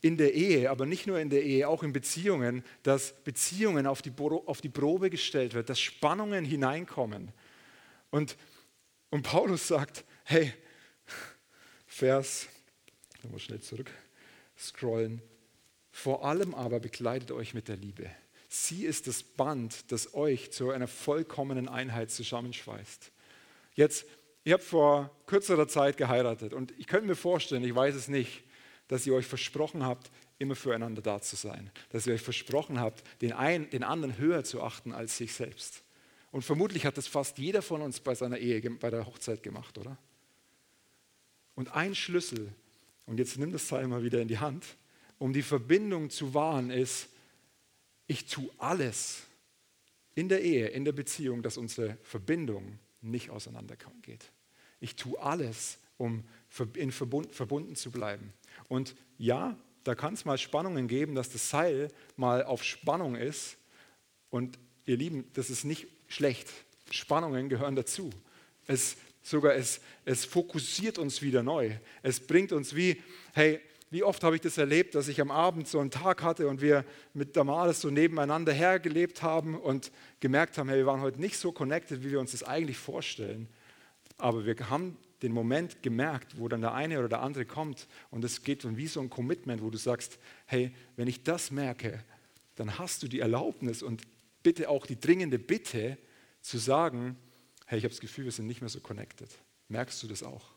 In 0.00 0.16
der 0.16 0.34
Ehe, 0.34 0.70
aber 0.70 0.84
nicht 0.84 1.06
nur 1.06 1.18
in 1.18 1.30
der 1.30 1.42
Ehe, 1.42 1.68
auch 1.68 1.82
in 1.82 1.92
Beziehungen, 1.92 2.62
dass 2.82 3.14
Beziehungen 3.24 3.86
auf 3.86 4.02
die, 4.02 4.12
auf 4.18 4.60
die 4.60 4.68
Probe 4.68 5.08
gestellt 5.08 5.54
wird, 5.54 5.70
dass 5.70 5.80
Spannungen 5.80 6.44
hineinkommen. 6.44 7.32
Und, 8.10 8.36
und 9.10 9.22
Paulus 9.22 9.68
sagt, 9.68 10.04
hey, 10.24 10.52
Vers, 11.86 12.48
da 13.22 13.28
muss 13.28 13.42
schnell 13.42 13.60
zurück 13.60 13.90
scrollen, 14.58 15.22
vor 15.90 16.24
allem 16.24 16.54
aber 16.54 16.80
bekleidet 16.80 17.30
euch 17.30 17.54
mit 17.54 17.68
der 17.68 17.76
Liebe. 17.76 18.10
Sie 18.48 18.84
ist 18.84 19.06
das 19.06 19.22
Band, 19.22 19.90
das 19.90 20.14
euch 20.14 20.52
zu 20.52 20.70
einer 20.70 20.86
vollkommenen 20.86 21.68
Einheit 21.68 22.10
zusammenschweißt. 22.10 23.10
Jetzt 23.74 24.06
Ihr 24.44 24.54
habt 24.54 24.64
vor 24.64 25.10
kürzerer 25.26 25.66
Zeit 25.68 25.96
geheiratet 25.96 26.52
und 26.52 26.72
ich 26.78 26.86
könnte 26.86 27.06
mir 27.06 27.16
vorstellen, 27.16 27.64
ich 27.64 27.74
weiß 27.74 27.94
es 27.94 28.08
nicht, 28.08 28.44
dass 28.88 29.06
ihr 29.06 29.14
euch 29.14 29.26
versprochen 29.26 29.84
habt, 29.84 30.10
immer 30.38 30.54
füreinander 30.54 31.00
da 31.00 31.20
zu 31.20 31.36
sein. 31.36 31.70
Dass 31.90 32.06
ihr 32.06 32.14
euch 32.14 32.20
versprochen 32.20 32.78
habt, 32.78 33.02
den, 33.22 33.32
einen, 33.32 33.70
den 33.70 33.82
anderen 33.82 34.18
höher 34.18 34.44
zu 34.44 34.62
achten 34.62 34.92
als 34.92 35.16
sich 35.16 35.32
selbst. 35.32 35.82
Und 36.30 36.42
vermutlich 36.42 36.84
hat 36.84 36.98
das 36.98 37.06
fast 37.06 37.38
jeder 37.38 37.62
von 37.62 37.80
uns 37.80 38.00
bei 38.00 38.14
seiner 38.14 38.38
Ehe, 38.38 38.60
bei 38.60 38.90
der 38.90 39.06
Hochzeit 39.06 39.42
gemacht, 39.42 39.78
oder? 39.78 39.96
Und 41.54 41.74
ein 41.74 41.94
Schlüssel, 41.94 42.52
und 43.06 43.18
jetzt 43.18 43.38
nimm 43.38 43.52
das 43.52 43.68
Teil 43.68 43.86
mal 43.86 44.02
wieder 44.02 44.20
in 44.20 44.28
die 44.28 44.38
Hand, 44.38 44.66
um 45.18 45.32
die 45.32 45.42
Verbindung 45.42 46.10
zu 46.10 46.34
wahren, 46.34 46.70
ist, 46.70 47.08
ich 48.06 48.26
tue 48.26 48.50
alles 48.58 49.22
in 50.14 50.28
der 50.28 50.42
Ehe, 50.42 50.68
in 50.68 50.84
der 50.84 50.92
Beziehung, 50.92 51.42
dass 51.42 51.56
unsere 51.56 51.96
Verbindung 52.02 52.78
nicht 53.00 53.30
auseinandergeht. 53.30 54.32
Ich 54.84 54.96
tue 54.96 55.18
alles, 55.18 55.78
um 55.96 56.24
in 56.74 56.92
Verbund, 56.92 57.34
verbunden 57.34 57.74
zu 57.74 57.90
bleiben. 57.90 58.34
Und 58.68 58.94
ja, 59.16 59.56
da 59.82 59.94
kann 59.94 60.12
es 60.12 60.26
mal 60.26 60.36
Spannungen 60.36 60.88
geben, 60.88 61.14
dass 61.14 61.30
das 61.30 61.48
Seil 61.48 61.88
mal 62.16 62.44
auf 62.44 62.62
Spannung 62.62 63.16
ist. 63.16 63.56
Und 64.28 64.58
ihr 64.84 64.98
Lieben, 64.98 65.24
das 65.32 65.48
ist 65.48 65.64
nicht 65.64 65.86
schlecht. 66.06 66.50
Spannungen 66.90 67.48
gehören 67.48 67.76
dazu. 67.76 68.10
Es 68.66 68.98
sogar 69.22 69.54
es, 69.54 69.80
es 70.04 70.26
fokussiert 70.26 70.98
uns 70.98 71.22
wieder 71.22 71.42
neu. 71.42 71.70
Es 72.02 72.20
bringt 72.20 72.52
uns 72.52 72.76
wie, 72.76 73.02
hey, 73.32 73.60
wie 73.88 74.02
oft 74.02 74.22
habe 74.22 74.36
ich 74.36 74.42
das 74.42 74.58
erlebt, 74.58 74.94
dass 74.94 75.08
ich 75.08 75.18
am 75.18 75.30
Abend 75.30 75.66
so 75.66 75.80
einen 75.80 75.90
Tag 75.90 76.22
hatte 76.22 76.46
und 76.46 76.60
wir 76.60 76.84
mit 77.14 77.36
Damaris 77.38 77.80
so 77.80 77.88
nebeneinander 77.88 78.52
hergelebt 78.52 79.22
haben 79.22 79.58
und 79.58 79.90
gemerkt 80.20 80.58
haben, 80.58 80.68
hey, 80.68 80.76
wir 80.76 80.86
waren 80.86 81.00
heute 81.00 81.22
nicht 81.22 81.38
so 81.38 81.52
connected, 81.52 82.04
wie 82.04 82.10
wir 82.10 82.20
uns 82.20 82.32
das 82.32 82.42
eigentlich 82.42 82.76
vorstellen. 82.76 83.48
Aber 84.16 84.46
wir 84.46 84.56
haben 84.70 84.96
den 85.22 85.32
Moment 85.32 85.82
gemerkt, 85.82 86.38
wo 86.38 86.48
dann 86.48 86.60
der 86.60 86.74
eine 86.74 86.98
oder 86.98 87.08
der 87.08 87.22
andere 87.22 87.46
kommt 87.46 87.88
und 88.10 88.24
es 88.24 88.42
geht 88.42 88.64
wie 88.76 88.86
so 88.86 89.00
ein 89.00 89.10
Commitment, 89.10 89.62
wo 89.62 89.70
du 89.70 89.78
sagst, 89.78 90.18
hey, 90.46 90.74
wenn 90.96 91.08
ich 91.08 91.22
das 91.22 91.50
merke, 91.50 92.04
dann 92.56 92.78
hast 92.78 93.02
du 93.02 93.08
die 93.08 93.20
Erlaubnis 93.20 93.82
und 93.82 94.02
bitte 94.42 94.68
auch 94.68 94.86
die 94.86 95.00
dringende 95.00 95.38
Bitte 95.38 95.98
zu 96.40 96.58
sagen, 96.58 97.16
hey, 97.66 97.78
ich 97.78 97.84
habe 97.84 97.94
das 97.94 98.00
Gefühl, 98.00 98.24
wir 98.24 98.32
sind 98.32 98.46
nicht 98.46 98.60
mehr 98.60 98.68
so 98.68 98.80
connected. 98.80 99.28
Merkst 99.68 100.02
du 100.02 100.06
das 100.06 100.22
auch? 100.22 100.52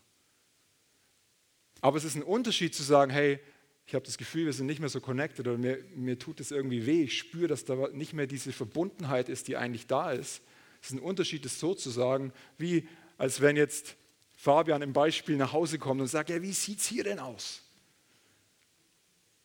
Aber 1.82 1.98
es 1.98 2.04
ist 2.04 2.16
ein 2.16 2.24
Unterschied 2.24 2.76
zu 2.76 2.84
sagen, 2.84 3.12
hey, 3.12 3.40
ich 3.86 3.96
habe 3.96 4.06
das 4.06 4.18
Gefühl, 4.18 4.46
wir 4.46 4.54
sind 4.54 4.66
nicht 4.66 4.82
mehr 4.82 4.90
so 4.90 5.00
connected 5.00 5.48
oder 5.48 5.58
mir, 5.58 5.80
mir 5.96 6.20
tut 6.20 6.42
es 6.42 6.52
irgendwie 6.52 6.86
weh. 6.86 7.04
Ich 7.04 7.18
spüre, 7.18 7.48
dass 7.48 7.64
da 7.64 7.88
nicht 7.94 8.14
mehr 8.14 8.28
diese 8.28 8.52
Verbundenheit 8.52 9.30
ist, 9.30 9.48
die 9.48 9.56
eigentlich 9.56 9.88
da 9.88 10.12
ist. 10.12 10.42
Es 10.82 10.90
ist 10.90 10.98
ein 10.98 11.00
Unterschied, 11.00 11.46
das 11.46 11.60
so 11.60 11.74
zu 11.74 11.90
sagen, 11.90 12.34
wie 12.58 12.88
als 13.18 13.42
wenn 13.42 13.58
jetzt 13.58 13.96
Fabian 14.36 14.82
im 14.82 14.94
Beispiel 14.94 15.36
nach 15.36 15.54
Hause 15.54 15.80
kommt 15.80 16.02
und 16.02 16.08
sagt, 16.08 16.30
ja, 16.30 16.42
wie 16.42 16.54
sieht 16.54 16.80
es 16.80 16.86
hier 16.86 17.04
denn 17.04 17.20
aus? 17.20 17.64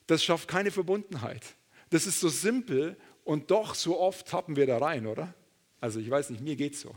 Das 0.06 0.22
schafft 0.22 0.48
keine 0.48 0.70
Verbundenheit. 0.70 1.54
Das 1.90 2.06
ist 2.06 2.20
so 2.20 2.28
simpel 2.28 2.96
und 3.24 3.50
doch 3.50 3.74
so 3.74 3.98
oft 3.98 4.26
tappen 4.26 4.56
wir 4.56 4.66
da 4.66 4.78
rein, 4.78 5.06
oder? 5.06 5.32
Also 5.80 6.00
ich 6.00 6.10
weiß 6.10 6.30
nicht, 6.30 6.42
mir 6.42 6.56
geht 6.56 6.74
es 6.74 6.82
so. 6.82 6.94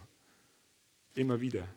Immer 1.13 1.39
wieder. 1.39 1.67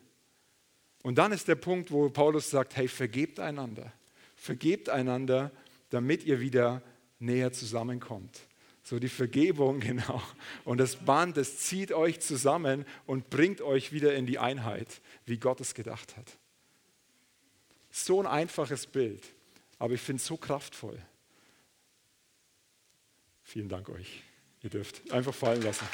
Und 1.02 1.16
dann 1.16 1.32
ist 1.32 1.46
der 1.48 1.54
Punkt, 1.54 1.90
wo 1.90 2.08
Paulus 2.10 2.50
sagt, 2.50 2.76
hey, 2.76 2.88
vergebt 2.88 3.38
einander. 3.38 3.92
Vergebt 4.36 4.88
einander, 4.88 5.52
damit 5.90 6.24
ihr 6.24 6.40
wieder 6.40 6.82
näher 7.18 7.52
zusammenkommt. 7.52 8.40
So 8.88 8.98
die 8.98 9.10
Vergebung, 9.10 9.80
genau. 9.80 10.22
Und 10.64 10.78
das 10.78 10.96
Band, 10.96 11.36
das 11.36 11.58
zieht 11.58 11.92
euch 11.92 12.20
zusammen 12.20 12.86
und 13.04 13.28
bringt 13.28 13.60
euch 13.60 13.92
wieder 13.92 14.14
in 14.14 14.24
die 14.24 14.38
Einheit, 14.38 15.02
wie 15.26 15.36
Gott 15.36 15.60
es 15.60 15.74
gedacht 15.74 16.16
hat. 16.16 16.38
So 17.90 18.18
ein 18.18 18.26
einfaches 18.26 18.86
Bild, 18.86 19.22
aber 19.78 19.92
ich 19.92 20.00
finde 20.00 20.22
es 20.22 20.26
so 20.26 20.38
kraftvoll. 20.38 20.98
Vielen 23.42 23.68
Dank 23.68 23.90
euch. 23.90 24.22
Ihr 24.62 24.70
dürft 24.70 25.10
einfach 25.12 25.34
fallen 25.34 25.60
lassen. 25.60 25.86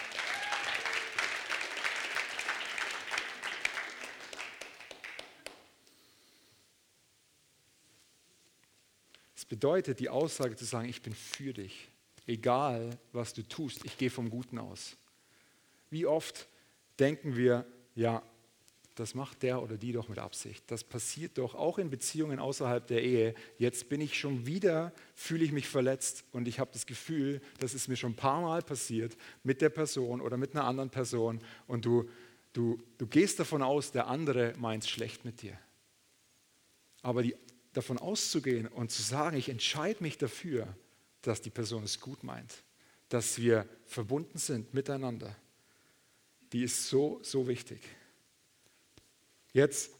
Es 9.35 9.45
bedeutet, 9.45 9.99
die 9.99 10.11
Aussage 10.11 10.55
zu 10.55 10.65
sagen, 10.65 10.89
ich 10.89 11.03
bin 11.03 11.13
für 11.13 11.53
dich, 11.53 11.89
egal 12.27 12.99
was 13.13 13.35
du 13.35 13.43
tust, 13.43 13.85
ich 13.85 13.99
gehe 13.99 14.11
vom 14.11 14.31
Guten 14.31 14.59
aus. 14.59 14.97
Wie 15.91 16.07
oft 16.07 16.49
denken 16.99 17.37
wir, 17.37 17.67
ja, 17.95 18.23
das 18.95 19.15
macht 19.15 19.43
der 19.43 19.61
oder 19.61 19.77
die 19.77 19.93
doch 19.93 20.09
mit 20.09 20.19
Absicht. 20.19 20.65
Das 20.69 20.85
passiert 20.85 21.39
doch 21.39 21.55
auch 21.55 21.79
in 21.79 21.91
Beziehungen 21.91 22.39
außerhalb 22.39 22.87
der 22.87 23.03
Ehe. 23.03 23.35
Jetzt 23.59 23.89
bin 23.89 24.01
ich 24.01 24.19
schon 24.19 24.47
wieder, 24.47 24.93
fühle 25.15 25.45
ich 25.45 25.51
mich 25.51 25.67
verletzt 25.67 26.25
und 26.31 26.47
ich 26.47 26.61
habe 26.61 26.71
das 26.73 26.87
Gefühl, 26.87 27.41
das 27.59 27.75
ist 27.75 27.89
mir 27.89 27.97
schon 27.97 28.13
ein 28.13 28.17
paar 28.17 28.41
Mal 28.41 28.63
passiert 28.63 29.17
mit 29.43 29.61
der 29.61 29.71
Person 29.71 30.21
oder 30.21 30.37
mit 30.37 30.55
einer 30.55 30.65
anderen 30.65 30.91
Person 30.91 31.41
und 31.67 31.85
du, 31.85 32.09
du, 32.53 32.79
du 32.99 33.07
gehst 33.07 33.41
davon 33.41 33.63
aus, 33.63 33.91
der 33.91 34.07
andere 34.07 34.55
meint 34.59 34.85
es 34.85 34.91
schlecht 34.91 35.25
mit 35.25 35.43
dir. 35.43 35.59
Aber 37.03 37.23
die, 37.23 37.35
davon 37.73 37.99
auszugehen 37.99 38.69
und 38.69 38.93
zu 38.93 39.03
sagen, 39.03 39.37
ich 39.37 39.49
entscheide 39.49 40.03
mich 40.03 40.19
dafür, 40.19 40.69
dass 41.27 41.41
die 41.41 41.51
Person 41.51 41.85
es 41.85 42.01
gut 42.01 42.23
meint, 42.23 42.63
dass 43.09 43.39
wir 43.39 43.69
verbunden 43.87 44.39
sind 44.39 44.75
miteinander, 44.75 45.35
die 46.53 46.63
ist 46.63 46.89
so, 46.89 47.21
so 47.23 47.49
wichtig. 47.49 47.81
Jetzt 49.53 49.91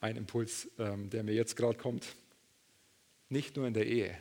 ein 0.00 0.16
Impuls, 0.16 0.70
ähm, 0.78 1.08
der 1.10 1.22
mir 1.22 1.32
jetzt 1.32 1.56
gerade 1.56 1.78
kommt. 1.78 2.14
Nicht 3.30 3.56
nur 3.56 3.66
in 3.66 3.74
der 3.74 3.86
Ehe. 3.86 4.16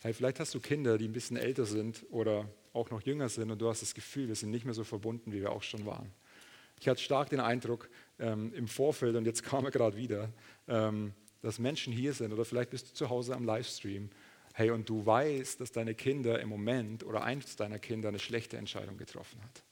Hey, 0.00 0.14
vielleicht 0.14 0.40
hast 0.40 0.54
du 0.54 0.60
Kinder, 0.60 0.98
die 0.98 1.06
ein 1.06 1.12
bisschen 1.12 1.36
älter 1.36 1.66
sind 1.66 2.04
oder 2.10 2.48
auch 2.72 2.90
noch 2.90 3.02
jünger 3.02 3.28
sind 3.28 3.50
und 3.50 3.58
du 3.58 3.68
hast 3.68 3.82
das 3.82 3.94
Gefühl, 3.94 4.28
wir 4.28 4.34
sind 4.34 4.50
nicht 4.50 4.64
mehr 4.64 4.74
so 4.74 4.84
verbunden, 4.84 5.32
wie 5.32 5.40
wir 5.40 5.52
auch 5.52 5.62
schon 5.62 5.84
waren. 5.84 6.12
Ich 6.80 6.88
hatte 6.88 7.00
stark 7.00 7.30
den 7.30 7.40
Eindruck 7.40 7.88
ähm, 8.18 8.52
im 8.54 8.68
Vorfeld 8.68 9.16
und 9.16 9.26
jetzt 9.26 9.42
kam 9.42 9.64
er 9.64 9.70
gerade 9.70 9.96
wieder, 9.96 10.30
ähm, 10.68 11.12
dass 11.42 11.58
Menschen 11.58 11.92
hier 11.92 12.12
sind 12.12 12.32
oder 12.32 12.44
vielleicht 12.44 12.70
bist 12.70 12.90
du 12.90 12.94
zu 12.94 13.10
Hause 13.10 13.34
am 13.34 13.44
Livestream 13.44 14.10
Hey, 14.58 14.70
und 14.70 14.88
du 14.88 15.04
weißt, 15.04 15.60
dass 15.60 15.70
deine 15.70 15.94
Kinder 15.94 16.40
im 16.40 16.48
Moment 16.48 17.04
oder 17.04 17.22
eins 17.22 17.56
deiner 17.56 17.78
Kinder 17.78 18.08
eine 18.08 18.18
schlechte 18.18 18.56
Entscheidung 18.56 18.96
getroffen 18.96 19.38
hat. 19.42 19.62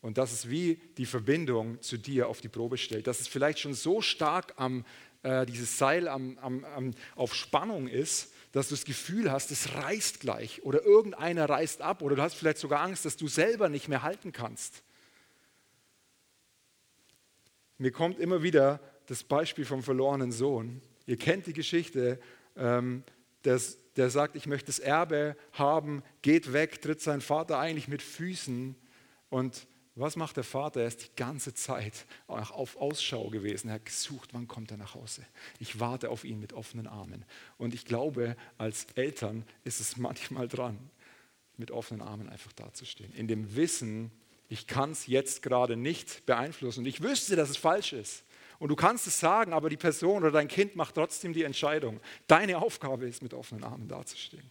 Und 0.00 0.18
dass 0.18 0.32
es 0.32 0.50
wie 0.50 0.80
die 0.96 1.06
Verbindung 1.06 1.80
zu 1.80 1.96
dir 1.96 2.28
auf 2.28 2.40
die 2.40 2.48
Probe 2.48 2.78
stellt, 2.78 3.06
dass 3.06 3.20
es 3.20 3.28
vielleicht 3.28 3.60
schon 3.60 3.74
so 3.74 4.02
stark 4.02 4.54
am, 4.56 4.84
äh, 5.22 5.46
dieses 5.46 5.78
Seil 5.78 6.08
am, 6.08 6.36
am, 6.38 6.64
am, 6.64 6.94
auf 7.14 7.32
Spannung 7.32 7.86
ist, 7.86 8.32
dass 8.50 8.70
du 8.70 8.74
das 8.74 8.84
Gefühl 8.84 9.30
hast, 9.30 9.52
es 9.52 9.72
reißt 9.74 10.18
gleich 10.18 10.64
oder 10.64 10.82
irgendeiner 10.82 11.48
reißt 11.48 11.80
ab 11.80 12.02
oder 12.02 12.16
du 12.16 12.22
hast 12.22 12.34
vielleicht 12.34 12.58
sogar 12.58 12.80
Angst, 12.80 13.04
dass 13.04 13.16
du 13.16 13.28
selber 13.28 13.68
nicht 13.68 13.86
mehr 13.86 14.02
halten 14.02 14.32
kannst. 14.32 14.82
Mir 17.78 17.92
kommt 17.92 18.18
immer 18.18 18.42
wieder 18.42 18.80
das 19.06 19.22
Beispiel 19.22 19.64
vom 19.64 19.82
verlorenen 19.82 20.32
Sohn. 20.32 20.80
Ihr 21.06 21.16
kennt 21.16 21.46
die 21.46 21.52
Geschichte. 21.52 22.18
Ähm, 22.56 23.04
der, 23.44 23.60
der 23.96 24.10
sagt, 24.10 24.36
ich 24.36 24.46
möchte 24.46 24.66
das 24.66 24.78
Erbe 24.78 25.36
haben, 25.52 26.02
geht 26.22 26.52
weg, 26.52 26.82
tritt 26.82 27.00
sein 27.00 27.20
Vater 27.20 27.58
eigentlich 27.58 27.88
mit 27.88 28.02
Füßen. 28.02 28.74
Und 29.28 29.66
was 29.94 30.16
macht 30.16 30.36
der 30.36 30.44
Vater? 30.44 30.80
Er 30.80 30.88
ist 30.88 31.04
die 31.04 31.16
ganze 31.16 31.54
Zeit 31.54 32.06
auf 32.26 32.76
Ausschau 32.76 33.30
gewesen. 33.30 33.68
Er 33.68 33.74
hat 33.74 33.86
gesucht, 33.86 34.30
wann 34.32 34.48
kommt 34.48 34.70
er 34.70 34.76
nach 34.76 34.94
Hause. 34.94 35.24
Ich 35.58 35.80
warte 35.80 36.10
auf 36.10 36.24
ihn 36.24 36.38
mit 36.38 36.52
offenen 36.52 36.86
Armen. 36.86 37.24
Und 37.56 37.72
ich 37.72 37.84
glaube, 37.84 38.36
als 38.58 38.86
Eltern 38.94 39.44
ist 39.64 39.80
es 39.80 39.96
manchmal 39.96 40.48
dran, 40.48 40.90
mit 41.56 41.70
offenen 41.70 42.02
Armen 42.02 42.28
einfach 42.28 42.52
dazustehen. 42.52 43.12
In 43.14 43.28
dem 43.28 43.56
Wissen, 43.56 44.10
ich 44.48 44.66
kann 44.66 44.92
es 44.92 45.06
jetzt 45.06 45.42
gerade 45.42 45.76
nicht 45.76 46.24
beeinflussen. 46.26 46.80
Und 46.80 46.86
ich 46.86 47.02
wüsste, 47.02 47.36
dass 47.36 47.50
es 47.50 47.56
falsch 47.56 47.92
ist. 47.92 48.24
Und 48.58 48.68
du 48.68 48.76
kannst 48.76 49.06
es 49.06 49.20
sagen, 49.20 49.52
aber 49.52 49.68
die 49.68 49.76
Person 49.76 50.22
oder 50.22 50.30
dein 50.30 50.48
Kind 50.48 50.76
macht 50.76 50.94
trotzdem 50.94 51.32
die 51.32 51.42
Entscheidung. 51.42 52.00
Deine 52.26 52.58
Aufgabe 52.58 53.06
ist, 53.06 53.22
mit 53.22 53.34
offenen 53.34 53.64
Armen 53.64 53.88
dazustehen. 53.88 54.50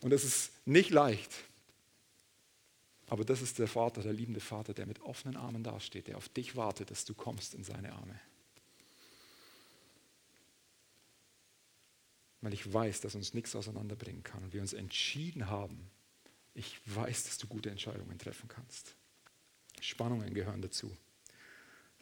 Und 0.00 0.12
es 0.12 0.24
ist 0.24 0.52
nicht 0.66 0.90
leicht. 0.90 1.30
Aber 3.08 3.24
das 3.24 3.42
ist 3.42 3.58
der 3.58 3.68
Vater, 3.68 4.02
der 4.02 4.12
liebende 4.12 4.40
Vater, 4.40 4.72
der 4.72 4.86
mit 4.86 5.00
offenen 5.00 5.36
Armen 5.36 5.62
dasteht, 5.62 6.08
der 6.08 6.16
auf 6.16 6.28
dich 6.28 6.56
wartet, 6.56 6.90
dass 6.90 7.04
du 7.04 7.14
kommst 7.14 7.54
in 7.54 7.64
seine 7.64 7.92
Arme. 7.92 8.18
Weil 12.40 12.54
ich 12.54 12.72
weiß, 12.72 13.00
dass 13.02 13.14
uns 13.14 13.34
nichts 13.34 13.54
auseinanderbringen 13.54 14.22
kann 14.22 14.42
und 14.44 14.52
wir 14.52 14.60
uns 14.60 14.72
entschieden 14.72 15.48
haben, 15.48 15.90
ich 16.54 16.80
weiß, 16.86 17.24
dass 17.24 17.38
du 17.38 17.46
gute 17.46 17.70
Entscheidungen 17.70 18.18
treffen 18.18 18.48
kannst. 18.48 18.94
Spannungen 19.80 20.32
gehören 20.32 20.62
dazu. 20.62 20.96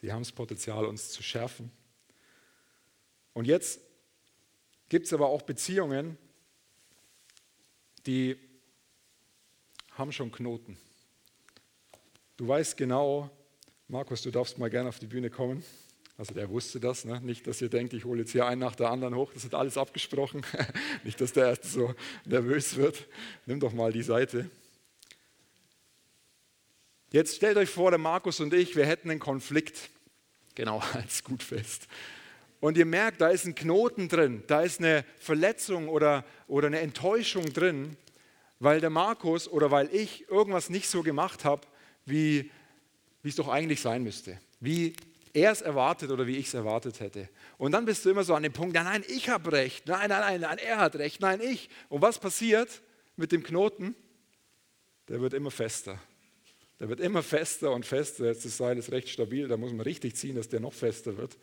Sie 0.01 0.13
haben 0.13 0.23
das 0.23 0.33
Potenzial, 0.33 0.85
uns 0.85 1.11
zu 1.11 1.23
schärfen. 1.23 1.71
Und 3.33 3.47
jetzt 3.47 3.81
gibt 4.89 5.07
es 5.07 5.13
aber 5.13 5.29
auch 5.29 5.43
Beziehungen, 5.43 6.19
die 8.07 8.37
haben 9.93 10.13
schon 10.13 10.31
Knoten. 10.31 10.77
Du 12.37 12.49
weißt 12.49 12.77
genau, 12.77 13.31
Markus, 13.89 14.23
du 14.23 14.31
darfst 14.31 14.59
mal 14.59 14.71
gerne 14.71 14.89
auf 14.89 14.99
die 14.99 15.07
Bühne 15.07 15.31
kommen. 15.31 15.65
Also 16.19 16.35
der 16.35 16.51
wusste 16.51 16.79
das, 16.79 17.05
ne? 17.05 17.21
nicht, 17.23 17.47
dass 17.47 17.61
ihr 17.63 17.69
denkt, 17.69 17.95
ich 17.95 18.05
hole 18.05 18.21
jetzt 18.21 18.33
hier 18.33 18.47
einen 18.47 18.61
nach 18.61 18.77
der 18.77 18.91
anderen 18.91 19.15
hoch, 19.15 19.33
das 19.33 19.45
ist 19.45 19.55
alles 19.55 19.77
abgesprochen. 19.77 20.43
nicht, 21.05 21.21
dass 21.21 21.33
der 21.33 21.47
Erste 21.47 21.69
so 21.69 21.95
nervös 22.25 22.77
wird. 22.77 23.07
Nimm 23.47 23.61
doch 23.61 23.73
mal 23.73 23.93
die 23.93 24.03
Seite. 24.03 24.51
Jetzt 27.11 27.37
stellt 27.37 27.57
euch 27.57 27.69
vor, 27.69 27.91
der 27.91 27.99
Markus 27.99 28.41
und 28.41 28.55
ich, 28.55 28.77
wir 28.77 28.87
hätten 28.87 29.11
einen 29.11 29.21
Konflikt. 29.21 29.91
Genau, 30.55 30.83
als 30.93 31.25
gut 31.25 31.43
fest. 31.43 31.89
Und 32.61 32.77
ihr 32.77 32.87
merkt, 32.87 33.21
da 33.21 33.29
ist 33.29 33.45
ein 33.45 33.55
Knoten 33.55 34.09
drin, 34.09 34.45
da 34.47 34.63
ist 34.63 34.79
eine 34.79 35.05
Verletzung 35.19 35.89
oder, 35.89 36.25
oder 36.47 36.69
eine 36.69 36.79
Enttäuschung 36.79 37.53
drin, 37.53 37.97
weil 38.61 38.81
der 38.81 38.91
Markus 38.91 39.49
oder 39.49 39.73
weil 39.73 39.93
ich 39.93 40.29
irgendwas 40.31 40.71
nicht 40.71 40.89
so 40.89 41.03
gemacht 41.03 41.45
habe, 41.45 41.67
wie, 42.07 42.51
wie 43.23 43.29
es 43.29 43.37
doch 43.37 43.49
eigentlich 43.49 43.81
sein 43.81 44.05
müsste. 44.05 44.39
Wie 44.61 44.95
er 45.35 45.51
es 45.51 45.63
erwartet 45.63 46.11
oder 46.11 46.27
wie 46.27 46.37
ich 46.37 46.49
es 46.49 46.55
erwartet 46.55 47.01
hätte. 47.01 47.29
Und 47.57 47.73
dann 47.73 47.85
bist 47.85 48.05
du 48.05 48.11
immer 48.11 48.25
so 48.25 48.35
an 48.35 48.43
dem 48.43 48.53
Punkt, 48.53 48.75
ja, 48.75 48.85
nein, 48.85 49.05
ich 49.09 49.29
habe 49.29 49.53
recht, 49.53 49.87
nein, 49.87 50.09
nein, 50.11 50.21
nein, 50.21 50.41
nein, 50.41 50.59
er 50.59 50.79
hat 50.79 50.97
recht, 50.97 51.21
nein, 51.21 51.41
ich. 51.41 51.71
Und 51.89 52.03
was 52.03 52.19
passiert 52.19 52.83
mit 53.17 53.33
dem 53.33 53.43
Knoten? 53.43 53.95
Der 55.09 55.21
wird 55.21 55.33
immer 55.33 55.51
fester. 55.51 55.99
Der 56.81 56.89
wird 56.89 57.01
immer 57.01 57.23
fester 57.23 57.73
und 57.73 57.87
fester. 57.87 58.27
Jetzt 58.27 58.45
das 58.45 58.57
Seil 58.57 58.77
ist 58.77 58.93
recht 58.93 59.09
stabil, 59.09 59.49
da 59.49 59.57
muss 59.57 59.73
man 59.73 59.81
richtig 59.81 60.17
ziehen, 60.17 60.37
dass 60.37 60.49
der 60.49 60.61
noch 60.61 60.73
fester 60.73 61.17
wird. 61.17 61.39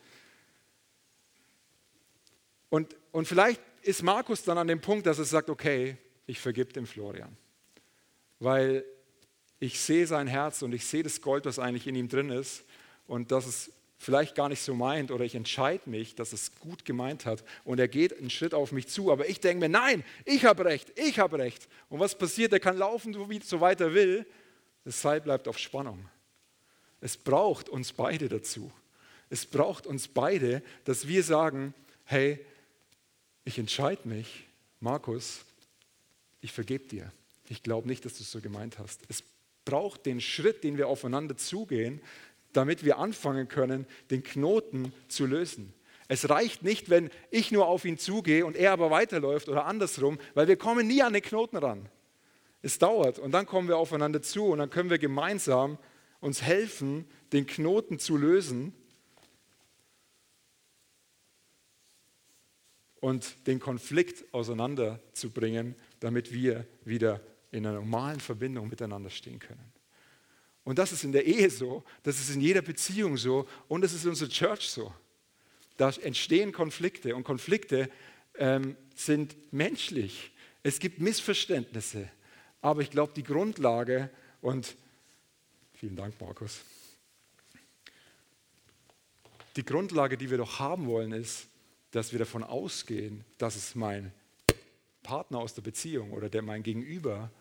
Und, 2.69 2.95
und 3.11 3.27
vielleicht 3.27 3.61
ist 3.81 4.03
Markus 4.03 4.43
dann 4.43 4.57
an 4.57 4.67
dem 4.67 4.81
Punkt, 4.81 5.07
dass 5.07 5.17
er 5.17 5.25
sagt, 5.25 5.49
okay, 5.49 5.97
ich 6.27 6.39
vergib 6.39 6.73
dem 6.73 6.85
Florian. 6.85 7.35
Weil 8.39 8.85
ich 9.59 9.79
sehe 9.79 10.05
sein 10.05 10.27
Herz 10.27 10.61
und 10.61 10.73
ich 10.73 10.85
sehe 10.85 11.03
das 11.03 11.21
Gold, 11.21 11.45
was 11.45 11.57
eigentlich 11.57 11.87
in 11.87 11.95
ihm 11.95 12.07
drin 12.07 12.29
ist 12.29 12.63
und 13.07 13.31
dass 13.31 13.47
es 13.47 13.71
vielleicht 13.99 14.33
gar 14.33 14.49
nicht 14.49 14.61
so 14.61 14.73
meint 14.73 15.11
oder 15.11 15.23
ich 15.23 15.35
entscheide 15.35 15.87
mich, 15.87 16.15
dass 16.15 16.33
es 16.33 16.55
gut 16.55 16.85
gemeint 16.85 17.27
hat 17.27 17.43
und 17.63 17.79
er 17.79 17.87
geht 17.87 18.17
einen 18.17 18.31
Schritt 18.31 18.55
auf 18.55 18.71
mich 18.71 18.87
zu, 18.87 19.11
aber 19.11 19.29
ich 19.29 19.39
denke 19.39 19.59
mir, 19.59 19.69
nein, 19.69 20.03
ich 20.25 20.45
habe 20.45 20.65
recht, 20.65 20.91
ich 20.97 21.19
habe 21.19 21.37
recht. 21.37 21.67
Und 21.89 21.99
was 21.99 22.17
passiert? 22.17 22.51
Er 22.53 22.59
kann 22.59 22.77
laufen, 22.77 23.13
so 23.13 23.61
weit 23.61 23.81
er 23.81 23.93
will 23.93 24.25
das 24.83 25.01
Seil 25.01 25.21
bleibt 25.21 25.47
auf 25.47 25.59
Spannung. 25.59 26.09
Es 27.01 27.15
braucht 27.15 27.69
uns 27.69 27.93
beide 27.93 28.27
dazu. 28.27 28.71
Es 29.29 29.45
braucht 29.45 29.85
uns 29.85 30.07
beide, 30.07 30.63
dass 30.85 31.07
wir 31.07 31.23
sagen, 31.23 31.73
hey, 32.05 32.43
ich 33.45 33.59
entscheide 33.59 34.07
mich, 34.07 34.45
Markus, 34.79 35.41
ich 36.41 36.51
vergebe 36.51 36.85
dir. 36.85 37.11
Ich 37.49 37.61
glaube 37.61 37.87
nicht, 37.87 38.03
dass 38.05 38.15
du 38.15 38.23
es 38.23 38.31
so 38.31 38.41
gemeint 38.41 38.79
hast. 38.79 39.01
Es 39.09 39.23
braucht 39.65 40.05
den 40.05 40.19
Schritt, 40.21 40.63
den 40.63 40.77
wir 40.77 40.87
aufeinander 40.87 41.37
zugehen, 41.37 42.01
damit 42.53 42.83
wir 42.83 42.97
anfangen 42.97 43.47
können, 43.47 43.85
den 44.11 44.23
Knoten 44.23 44.93
zu 45.07 45.25
lösen. 45.25 45.73
Es 46.07 46.29
reicht 46.29 46.63
nicht, 46.63 46.89
wenn 46.89 47.11
ich 47.29 47.51
nur 47.51 47.67
auf 47.67 47.85
ihn 47.85 47.97
zugehe 47.97 48.45
und 48.45 48.55
er 48.55 48.71
aber 48.71 48.89
weiterläuft 48.89 49.47
oder 49.47 49.65
andersrum, 49.65 50.17
weil 50.33 50.47
wir 50.47 50.57
kommen 50.57 50.87
nie 50.87 51.03
an 51.03 51.13
den 51.13 51.21
Knoten 51.21 51.57
ran. 51.57 51.87
Es 52.61 52.79
dauert 52.79 53.19
und 53.19 53.31
dann 53.31 53.45
kommen 53.45 53.67
wir 53.67 53.77
aufeinander 53.77 54.21
zu 54.21 54.45
und 54.45 54.57
dann 54.57 54.69
können 54.69 54.89
wir 54.89 54.97
gemeinsam 54.97 55.77
uns 56.19 56.41
helfen, 56.41 57.05
den 57.31 57.45
Knoten 57.45 57.99
zu 57.99 58.17
lösen 58.17 58.73
und 62.99 63.47
den 63.47 63.59
Konflikt 63.59 64.33
auseinanderzubringen, 64.33 65.75
damit 65.99 66.33
wir 66.33 66.65
wieder 66.83 67.21
in 67.51 67.65
einer 67.65 67.79
normalen 67.79 68.19
Verbindung 68.19 68.67
miteinander 68.67 69.09
stehen 69.09 69.39
können. 69.39 69.78
Und 70.63 70.77
das 70.77 70.91
ist 70.91 71.03
in 71.03 71.11
der 71.11 71.25
Ehe 71.25 71.49
so, 71.49 71.83
das 72.03 72.19
ist 72.19 72.33
in 72.33 72.41
jeder 72.41 72.61
Beziehung 72.61 73.17
so 73.17 73.47
und 73.67 73.81
das 73.81 73.93
ist 73.93 74.03
in 74.03 74.11
unserer 74.11 74.29
Church 74.29 74.69
so. 74.69 74.93
Da 75.77 75.89
entstehen 75.89 76.51
Konflikte 76.51 77.15
und 77.15 77.23
Konflikte 77.23 77.89
ähm, 78.35 78.75
sind 78.95 79.35
menschlich. 79.51 80.31
Es 80.61 80.79
gibt 80.79 80.99
Missverständnisse. 80.99 82.09
Aber 82.61 82.81
ich 82.81 82.91
glaube, 82.91 83.13
die 83.15 83.23
Grundlage 83.23 84.09
und 84.41 84.75
vielen 85.73 85.95
Dank, 85.95 86.19
Markus. 86.19 86.61
Die 89.55 89.65
Grundlage, 89.65 90.17
die 90.17 90.29
wir 90.29 90.37
doch 90.37 90.59
haben 90.59 90.87
wollen, 90.87 91.11
ist, 91.11 91.47
dass 91.91 92.11
wir 92.11 92.19
davon 92.19 92.43
ausgehen, 92.43 93.23
dass 93.37 93.55
es 93.55 93.75
mein 93.75 94.11
Partner 95.01 95.39
aus 95.39 95.53
der 95.53 95.61
Beziehung 95.61 96.11
oder 96.11 96.29
der 96.29 96.41
mein 96.41 96.63
Gegenüber, 96.63 97.31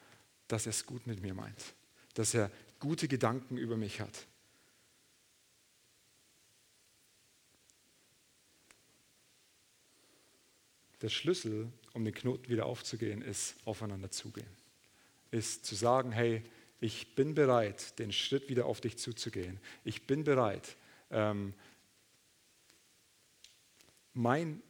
dass 0.47 0.67
er 0.67 0.71
es 0.71 0.87
gut 0.87 1.07
mit 1.07 1.21
mir 1.21 1.35
meint, 1.35 1.75
dass 2.15 2.35
er 2.35 2.51
gute 2.79 3.09
Gedanken 3.09 3.57
über 3.57 3.77
mich 3.77 4.01
hat. 4.01 4.27
Der 11.01 11.09
Schlüssel, 11.09 11.73
um 11.93 12.05
den 12.05 12.15
Knoten 12.15 12.49
wieder 12.49 12.67
aufzugehen, 12.67 13.23
ist 13.23 13.55
aufeinander 13.65 14.11
zugehen. 14.11 14.49
Ist 15.31 15.65
zu 15.65 15.75
sagen, 15.75 16.11
hey, 16.11 16.43
ich 16.81 17.15
bin 17.15 17.35
bereit, 17.35 17.99
den 17.99 18.13
Schritt 18.13 18.49
wieder 18.49 18.67
auf 18.67 18.81
dich 18.81 18.99
zuzugehen. 18.99 19.61
Ich 19.85 20.07
bin 20.07 20.25
bereit, 20.25 20.77
ähm, 21.11 21.55
mein, 24.15 24.63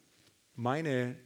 meine, 0.55 1.17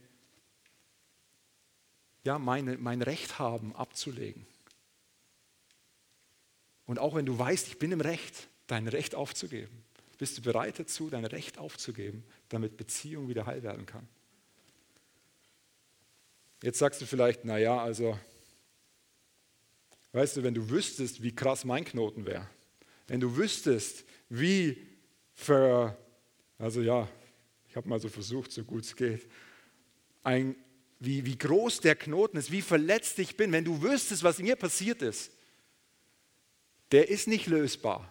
ja, 2.23 2.39
meine, 2.39 2.77
mein 2.77 3.01
Recht 3.01 3.39
haben 3.39 3.75
abzulegen. 3.75 4.45
Und 6.85 6.99
auch 6.99 7.15
wenn 7.15 7.25
du 7.25 7.37
weißt, 7.37 7.67
ich 7.67 7.79
bin 7.79 7.91
im 7.91 8.01
Recht, 8.01 8.49
dein 8.67 8.87
Recht 8.87 9.15
aufzugeben, 9.15 9.83
bist 10.17 10.37
du 10.37 10.41
bereit 10.41 10.79
dazu, 10.79 11.09
dein 11.09 11.25
Recht 11.25 11.57
aufzugeben, 11.57 12.23
damit 12.49 12.77
Beziehung 12.77 13.27
wieder 13.27 13.45
heil 13.45 13.63
werden 13.63 13.85
kann. 13.85 14.07
Jetzt 16.61 16.79
sagst 16.79 17.01
du 17.01 17.05
vielleicht, 17.05 17.43
naja, 17.43 17.81
also, 17.81 18.17
weißt 20.13 20.37
du, 20.37 20.43
wenn 20.43 20.53
du 20.53 20.69
wüsstest, 20.69 21.21
wie 21.21 21.35
krass 21.35 21.65
mein 21.65 21.83
Knoten 21.83 22.25
wäre, 22.25 22.47
wenn 23.07 23.19
du 23.19 23.35
wüsstest, 23.35 24.05
wie 24.29 24.81
für, 25.33 25.97
also 26.57 26.81
ja, 26.81 27.09
ich 27.67 27.75
habe 27.75 27.89
mal 27.89 27.99
so 27.99 28.07
versucht, 28.07 28.51
so 28.51 28.63
gut 28.63 28.85
es 28.85 28.95
geht, 28.95 29.27
ein, 30.23 30.55
wie, 30.99 31.25
wie 31.25 31.37
groß 31.37 31.81
der 31.81 31.95
Knoten 31.95 32.37
ist, 32.37 32.51
wie 32.51 32.61
verletzt 32.61 33.19
ich 33.19 33.35
bin, 33.35 33.51
wenn 33.51 33.65
du 33.65 33.81
wüsstest, 33.81 34.23
was 34.23 34.39
mir 34.39 34.55
passiert 34.55 35.01
ist, 35.01 35.31
der 36.93 37.09
ist 37.09 37.27
nicht 37.27 37.47
lösbar. 37.47 38.09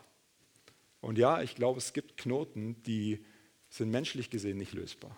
Und 1.01 1.16
ja, 1.16 1.40
ich 1.40 1.55
glaube, 1.55 1.79
es 1.79 1.92
gibt 1.92 2.16
Knoten, 2.16 2.83
die 2.83 3.25
sind 3.71 3.90
menschlich 3.90 4.29
gesehen 4.29 4.59
nicht 4.59 4.73
lösbar. 4.73 5.16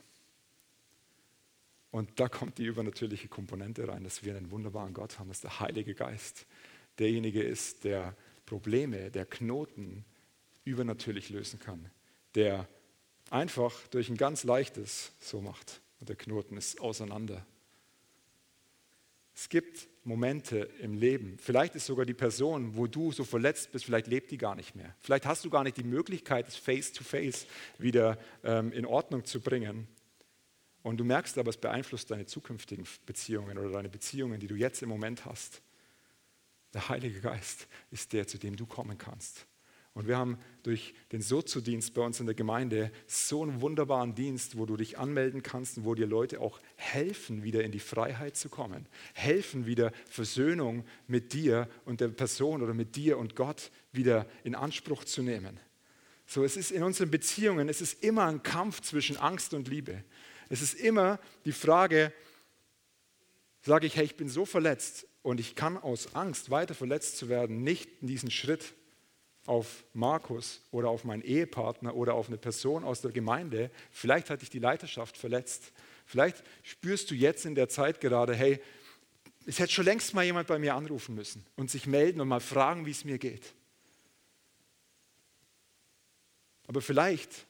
Und 1.90 2.20
da 2.20 2.28
kommt 2.28 2.58
die 2.58 2.66
übernatürliche 2.66 3.28
Komponente 3.28 3.88
rein, 3.88 4.04
dass 4.04 4.22
wir 4.22 4.36
einen 4.36 4.50
wunderbaren 4.50 4.92
Gott 4.92 5.18
haben, 5.18 5.28
dass 5.28 5.40
der 5.40 5.60
Heilige 5.60 5.94
Geist 5.94 6.44
derjenige 6.98 7.42
ist, 7.42 7.84
der 7.84 8.14
Probleme, 8.44 9.10
der 9.10 9.24
Knoten 9.24 10.04
übernatürlich 10.64 11.30
lösen 11.30 11.58
kann, 11.58 11.90
der 12.34 12.68
einfach 13.30 13.88
durch 13.88 14.10
ein 14.10 14.18
ganz 14.18 14.44
leichtes 14.44 15.12
so 15.20 15.40
macht 15.40 15.80
und 16.00 16.10
der 16.10 16.16
Knoten 16.16 16.58
ist 16.58 16.82
auseinander. 16.82 17.46
Es 19.34 19.48
gibt 19.48 19.88
Momente 20.04 20.68
im 20.80 20.94
Leben, 20.94 21.38
vielleicht 21.38 21.74
ist 21.74 21.86
sogar 21.86 22.04
die 22.04 22.14
Person, 22.14 22.76
wo 22.76 22.86
du 22.86 23.10
so 23.10 23.24
verletzt 23.24 23.72
bist, 23.72 23.86
vielleicht 23.86 24.06
lebt 24.06 24.30
die 24.30 24.36
gar 24.36 24.54
nicht 24.54 24.76
mehr. 24.76 24.94
Vielleicht 25.00 25.24
hast 25.24 25.44
du 25.44 25.50
gar 25.50 25.64
nicht 25.64 25.78
die 25.78 25.84
Möglichkeit, 25.84 26.46
das 26.46 26.56
Face-to-Face 26.56 27.46
-face 27.46 27.46
wieder 27.78 28.18
ähm, 28.42 28.70
in 28.72 28.84
Ordnung 28.84 29.24
zu 29.24 29.40
bringen. 29.40 29.88
Und 30.82 30.98
du 30.98 31.04
merkst 31.04 31.38
aber, 31.38 31.48
es 31.48 31.56
beeinflusst 31.56 32.10
deine 32.10 32.26
zukünftigen 32.26 32.86
Beziehungen 33.06 33.56
oder 33.56 33.70
deine 33.70 33.88
Beziehungen, 33.88 34.38
die 34.38 34.46
du 34.46 34.54
jetzt 34.54 34.82
im 34.82 34.90
Moment 34.90 35.24
hast. 35.24 35.62
Der 36.74 36.90
Heilige 36.90 37.20
Geist 37.20 37.66
ist 37.90 38.12
der, 38.12 38.26
zu 38.26 38.36
dem 38.36 38.56
du 38.56 38.66
kommen 38.66 38.98
kannst. 38.98 39.46
Und 39.94 40.08
wir 40.08 40.18
haben 40.18 40.38
durch 40.64 40.92
den 41.12 41.22
Sozo-Dienst 41.22 41.94
bei 41.94 42.02
uns 42.02 42.18
in 42.18 42.26
der 42.26 42.34
Gemeinde 42.34 42.90
so 43.06 43.44
einen 43.44 43.60
wunderbaren 43.60 44.16
Dienst, 44.16 44.58
wo 44.58 44.66
du 44.66 44.76
dich 44.76 44.98
anmelden 44.98 45.44
kannst 45.44 45.78
und 45.78 45.84
wo 45.84 45.94
dir 45.94 46.06
Leute 46.06 46.40
auch 46.40 46.58
helfen, 46.74 47.44
wieder 47.44 47.62
in 47.62 47.70
die 47.70 47.78
Freiheit 47.78 48.36
zu 48.36 48.48
kommen. 48.48 48.86
Helfen, 49.12 49.66
wieder 49.66 49.92
Versöhnung 50.10 50.84
mit 51.06 51.32
dir 51.32 51.68
und 51.84 52.00
der 52.00 52.08
Person 52.08 52.60
oder 52.62 52.74
mit 52.74 52.96
dir 52.96 53.18
und 53.18 53.36
Gott 53.36 53.70
wieder 53.92 54.26
in 54.42 54.56
Anspruch 54.56 55.04
zu 55.04 55.22
nehmen. 55.22 55.60
So, 56.26 56.42
es 56.42 56.56
ist 56.56 56.72
in 56.72 56.82
unseren 56.82 57.10
Beziehungen, 57.10 57.68
es 57.68 57.80
ist 57.80 58.02
immer 58.02 58.26
ein 58.26 58.42
Kampf 58.42 58.80
zwischen 58.80 59.16
Angst 59.16 59.54
und 59.54 59.68
Liebe. 59.68 60.02
Es 60.48 60.60
ist 60.60 60.74
immer 60.74 61.20
die 61.44 61.52
Frage, 61.52 62.12
sage 63.62 63.86
ich, 63.86 63.96
hey, 63.96 64.04
ich 64.04 64.16
bin 64.16 64.28
so 64.28 64.44
verletzt 64.44 65.06
und 65.22 65.38
ich 65.38 65.54
kann 65.54 65.76
aus 65.76 66.16
Angst, 66.16 66.50
weiter 66.50 66.74
verletzt 66.74 67.16
zu 67.16 67.28
werden, 67.28 67.62
nicht 67.62 67.90
diesen 68.00 68.32
Schritt 68.32 68.74
auf 69.46 69.84
Markus 69.92 70.62
oder 70.70 70.88
auf 70.88 71.04
meinen 71.04 71.22
Ehepartner 71.22 71.94
oder 71.94 72.14
auf 72.14 72.28
eine 72.28 72.38
Person 72.38 72.84
aus 72.84 73.00
der 73.00 73.12
Gemeinde, 73.12 73.70
vielleicht 73.90 74.30
hat 74.30 74.42
dich 74.42 74.50
die 74.50 74.58
Leiterschaft 74.58 75.16
verletzt. 75.16 75.72
Vielleicht 76.06 76.42
spürst 76.62 77.10
du 77.10 77.14
jetzt 77.14 77.44
in 77.44 77.54
der 77.54 77.68
Zeit 77.68 78.00
gerade, 78.00 78.34
hey, 78.34 78.60
es 79.46 79.58
hätte 79.58 79.72
schon 79.72 79.84
längst 79.84 80.14
mal 80.14 80.24
jemand 80.24 80.48
bei 80.48 80.58
mir 80.58 80.74
anrufen 80.74 81.14
müssen 81.14 81.44
und 81.56 81.70
sich 81.70 81.86
melden 81.86 82.20
und 82.20 82.28
mal 82.28 82.40
fragen, 82.40 82.86
wie 82.86 82.90
es 82.90 83.04
mir 83.04 83.18
geht. 83.18 83.54
Aber 86.66 86.80
vielleicht 86.80 87.46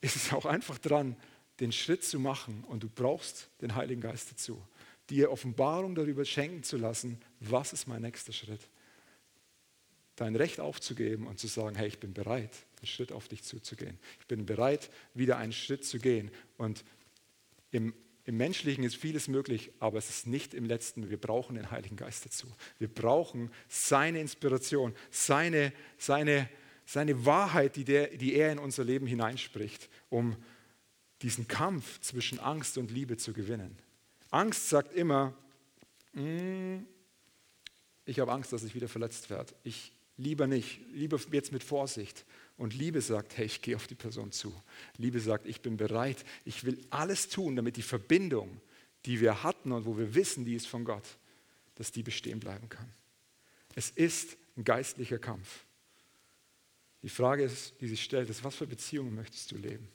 ist 0.00 0.16
es 0.16 0.32
auch 0.32 0.46
einfach 0.46 0.78
dran, 0.78 1.16
den 1.60 1.72
Schritt 1.72 2.04
zu 2.04 2.18
machen 2.18 2.64
und 2.68 2.82
du 2.82 2.88
brauchst 2.88 3.48
den 3.60 3.74
Heiligen 3.74 4.00
Geist 4.00 4.30
dazu, 4.30 4.60
dir 5.08 5.30
Offenbarung 5.30 5.94
darüber 5.94 6.24
schenken 6.24 6.62
zu 6.62 6.76
lassen, 6.76 7.20
was 7.40 7.72
ist 7.72 7.86
mein 7.86 8.02
nächster 8.02 8.32
Schritt. 8.32 8.60
Dein 10.16 10.34
Recht 10.34 10.60
aufzugeben 10.60 11.26
und 11.26 11.38
zu 11.38 11.46
sagen, 11.46 11.76
hey, 11.76 11.88
ich 11.88 11.98
bin 11.98 12.14
bereit, 12.14 12.50
einen 12.78 12.86
Schritt 12.86 13.12
auf 13.12 13.28
dich 13.28 13.42
zuzugehen. 13.42 13.98
Ich 14.20 14.26
bin 14.26 14.46
bereit, 14.46 14.90
wieder 15.14 15.36
einen 15.36 15.52
Schritt 15.52 15.84
zu 15.84 15.98
gehen. 15.98 16.30
Und 16.56 16.84
im, 17.70 17.94
im 18.24 18.36
Menschlichen 18.38 18.82
ist 18.82 18.96
vieles 18.96 19.28
möglich, 19.28 19.72
aber 19.78 19.98
es 19.98 20.08
ist 20.08 20.26
nicht 20.26 20.54
im 20.54 20.64
letzten. 20.64 21.10
Wir 21.10 21.20
brauchen 21.20 21.56
den 21.56 21.70
Heiligen 21.70 21.96
Geist 21.96 22.24
dazu. 22.24 22.46
Wir 22.78 22.88
brauchen 22.88 23.50
seine 23.68 24.20
Inspiration, 24.20 24.94
seine, 25.10 25.72
seine, 25.98 26.48
seine 26.86 27.26
Wahrheit, 27.26 27.76
die, 27.76 27.84
der, 27.84 28.08
die 28.16 28.34
er 28.34 28.52
in 28.52 28.58
unser 28.58 28.84
Leben 28.84 29.06
hineinspricht, 29.06 29.90
um 30.08 30.36
diesen 31.22 31.46
Kampf 31.46 32.00
zwischen 32.00 32.38
Angst 32.40 32.78
und 32.78 32.90
Liebe 32.90 33.16
zu 33.16 33.32
gewinnen. 33.32 33.76
Angst 34.30 34.68
sagt 34.68 34.94
immer, 34.94 35.34
mm, 36.12 36.78
ich 38.06 38.20
habe 38.20 38.32
Angst, 38.32 38.52
dass 38.52 38.64
ich 38.64 38.74
wieder 38.74 38.88
verletzt 38.88 39.30
werde. 39.30 39.54
Ich 39.62 39.92
lieber 40.16 40.46
nicht, 40.46 40.80
lieber 40.92 41.18
jetzt 41.32 41.52
mit 41.52 41.62
Vorsicht. 41.62 42.24
Und 42.56 42.74
Liebe 42.74 43.00
sagt, 43.02 43.36
hey, 43.36 43.46
ich 43.46 43.60
gehe 43.60 43.76
auf 43.76 43.86
die 43.86 43.94
Person 43.94 44.32
zu. 44.32 44.54
Liebe 44.96 45.20
sagt, 45.20 45.46
ich 45.46 45.60
bin 45.60 45.76
bereit, 45.76 46.24
ich 46.44 46.64
will 46.64 46.80
alles 46.90 47.28
tun, 47.28 47.56
damit 47.56 47.76
die 47.76 47.82
Verbindung, 47.82 48.60
die 49.04 49.20
wir 49.20 49.42
hatten 49.42 49.72
und 49.72 49.84
wo 49.84 49.98
wir 49.98 50.14
wissen, 50.14 50.44
die 50.44 50.54
ist 50.54 50.66
von 50.66 50.84
Gott, 50.84 51.04
dass 51.74 51.92
die 51.92 52.02
bestehen 52.02 52.40
bleiben 52.40 52.68
kann. 52.68 52.90
Es 53.74 53.90
ist 53.90 54.38
ein 54.56 54.64
geistlicher 54.64 55.18
Kampf. 55.18 55.64
Die 57.02 57.10
Frage, 57.10 57.44
ist, 57.44 57.74
die 57.80 57.88
sich 57.88 58.02
stellt, 58.02 58.30
ist, 58.30 58.42
was 58.42 58.56
für 58.56 58.66
Beziehungen 58.66 59.14
möchtest 59.14 59.52
du 59.52 59.56
leben? 59.56 59.88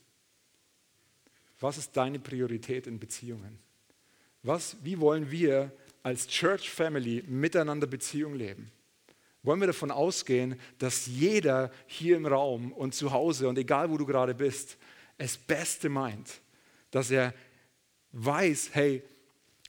Was 1.59 1.77
ist 1.77 1.97
deine 1.97 2.19
Priorität 2.19 2.87
in 2.87 2.99
Beziehungen? 2.99 3.59
Was, 4.43 4.77
wie 4.83 4.99
wollen 4.99 5.29
wir 5.29 5.71
als 6.03 6.27
Church 6.27 6.69
Family 6.69 7.23
miteinander 7.27 7.87
Beziehung 7.87 8.35
leben? 8.35 8.71
Wollen 9.43 9.59
wir 9.59 9.67
davon 9.67 9.91
ausgehen, 9.91 10.59
dass 10.77 11.07
jeder 11.07 11.71
hier 11.87 12.17
im 12.17 12.25
Raum 12.25 12.71
und 12.73 12.93
zu 12.93 13.11
Hause 13.11 13.49
und 13.49 13.57
egal 13.57 13.89
wo 13.89 13.97
du 13.97 14.05
gerade 14.05 14.35
bist, 14.35 14.77
es 15.17 15.37
Beste 15.37 15.89
meint? 15.89 16.41
Dass 16.91 17.09
er 17.09 17.33
weiß, 18.11 18.71
hey, 18.73 19.03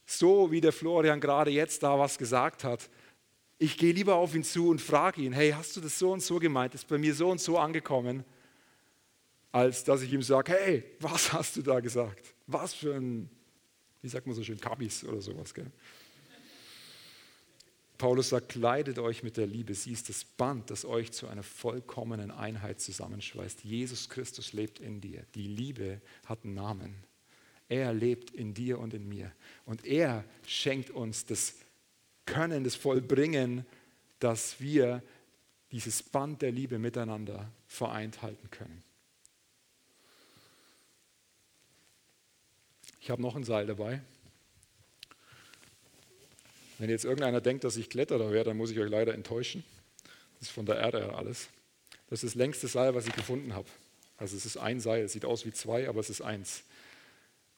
so 0.05 0.51
wie 0.51 0.61
der 0.61 0.73
Florian 0.73 1.21
gerade 1.21 1.51
jetzt 1.51 1.83
da 1.83 1.99
was 1.99 2.19
gesagt 2.19 2.65
hat, 2.65 2.91
ich 3.59 3.79
gehe 3.79 3.93
lieber 3.93 4.17
auf 4.17 4.35
ihn 4.35 4.45
zu 4.45 4.69
und 4.69 4.81
frage 4.81 5.23
ihn, 5.23 5.33
hey, 5.33 5.53
hast 5.53 5.77
du 5.77 5.81
das 5.81 5.99
so 5.99 6.13
und 6.13 6.21
so 6.21 6.39
gemeint? 6.39 6.75
Ist 6.75 6.89
bei 6.89 6.99
mir 6.99 7.15
so 7.15 7.31
und 7.31 7.41
so 7.41 7.59
angekommen? 7.59 8.25
als 9.53 9.85
dass 9.85 10.01
ich 10.01 10.13
ihm 10.13 10.23
sage, 10.23 10.53
hey, 10.53 10.85
was 10.99 11.33
hast 11.33 11.57
du 11.57 11.63
da 11.63 11.79
gesagt? 11.79 12.35
Was 12.47 12.73
für 12.73 12.95
ein, 12.95 13.29
wie 14.01 14.09
sagt 14.09 14.27
man 14.27 14.35
so 14.35 14.43
schön, 14.43 14.59
Kabis 14.59 15.05
oder 15.05 15.21
sowas. 15.21 15.53
Gell? 15.53 15.71
Paulus 18.03 18.31
sagt, 18.31 18.49
kleidet 18.49 18.99
euch 18.99 19.23
mit 19.23 19.37
der 19.37 19.47
Liebe. 19.47 19.75
Sie 19.75 19.93
ist 19.93 20.09
das 20.09 20.25
Band, 20.25 20.71
das 20.71 20.85
euch 20.85 21.13
zu 21.13 21.29
einer 21.29 21.45
vollkommenen 21.45 22.33
Einheit 22.33 22.81
zusammenschweißt. 22.81 23.63
Jesus 23.63 24.09
Christus 24.09 24.53
lebt 24.53 24.81
in 24.81 25.01
dir. 25.01 25.25
Die 25.37 25.47
Liebe 25.47 26.01
hat 26.27 26.41
einen 26.43 26.55
Namen. 26.55 26.97
Er 27.69 27.95
lebt 27.95 28.33
in 28.33 28.55
dir 28.55 28.81
und 28.81 28.93
in 28.93 29.09
mir. 29.09 29.31
Und 29.67 29.85
er 29.85 30.25
schenkt 30.45 30.91
uns 30.91 31.27
das 31.27 31.55
Können, 32.27 32.65
das 32.65 32.75
Vollbringen, 32.75 33.65
dass 34.19 34.61
wir 34.61 35.01
dieses 35.71 36.03
Band 36.03 36.43
der 36.43 36.51
Liebe 36.51 36.81
miteinander 36.81 37.53
vereint 37.69 38.21
halten 38.21 38.51
können. 38.51 38.83
Ich 42.99 43.11
habe 43.11 43.23
noch 43.23 43.37
ein 43.37 43.45
Seil 43.45 43.67
dabei. 43.67 44.03
Wenn 46.83 46.91
jetzt 46.91 47.05
irgendeiner 47.05 47.41
denkt, 47.41 47.63
dass 47.63 47.77
ich 47.77 47.89
Kletterer 47.89 48.33
wäre, 48.33 48.43
dann 48.43 48.57
muss 48.57 48.73
ich 48.73 48.81
euch 48.81 48.91
leider 48.91 49.15
enttäuschen. 49.15 49.63
Das 50.35 50.49
ist 50.49 50.51
von 50.51 50.67
der 50.67 50.79
Erde 50.79 51.15
alles. 51.15 51.49
Das 52.11 52.25
ist 52.25 52.33
das 52.33 52.35
längste 52.35 52.67
Seil, 52.67 52.93
was 52.97 53.07
ich 53.07 53.15
gefunden 53.15 53.55
habe. 53.55 53.69
Also 54.17 54.37
es 54.37 54.45
ist 54.45 54.57
ein 54.57 54.81
Seil, 54.81 55.05
es 55.05 55.13
sieht 55.13 55.25
aus 55.25 55.47
wie 55.47 55.53
zwei, 55.53 55.89
aber 55.89 56.01
es 56.01 56.11
ist 56.11 56.23
eins. 56.23 56.65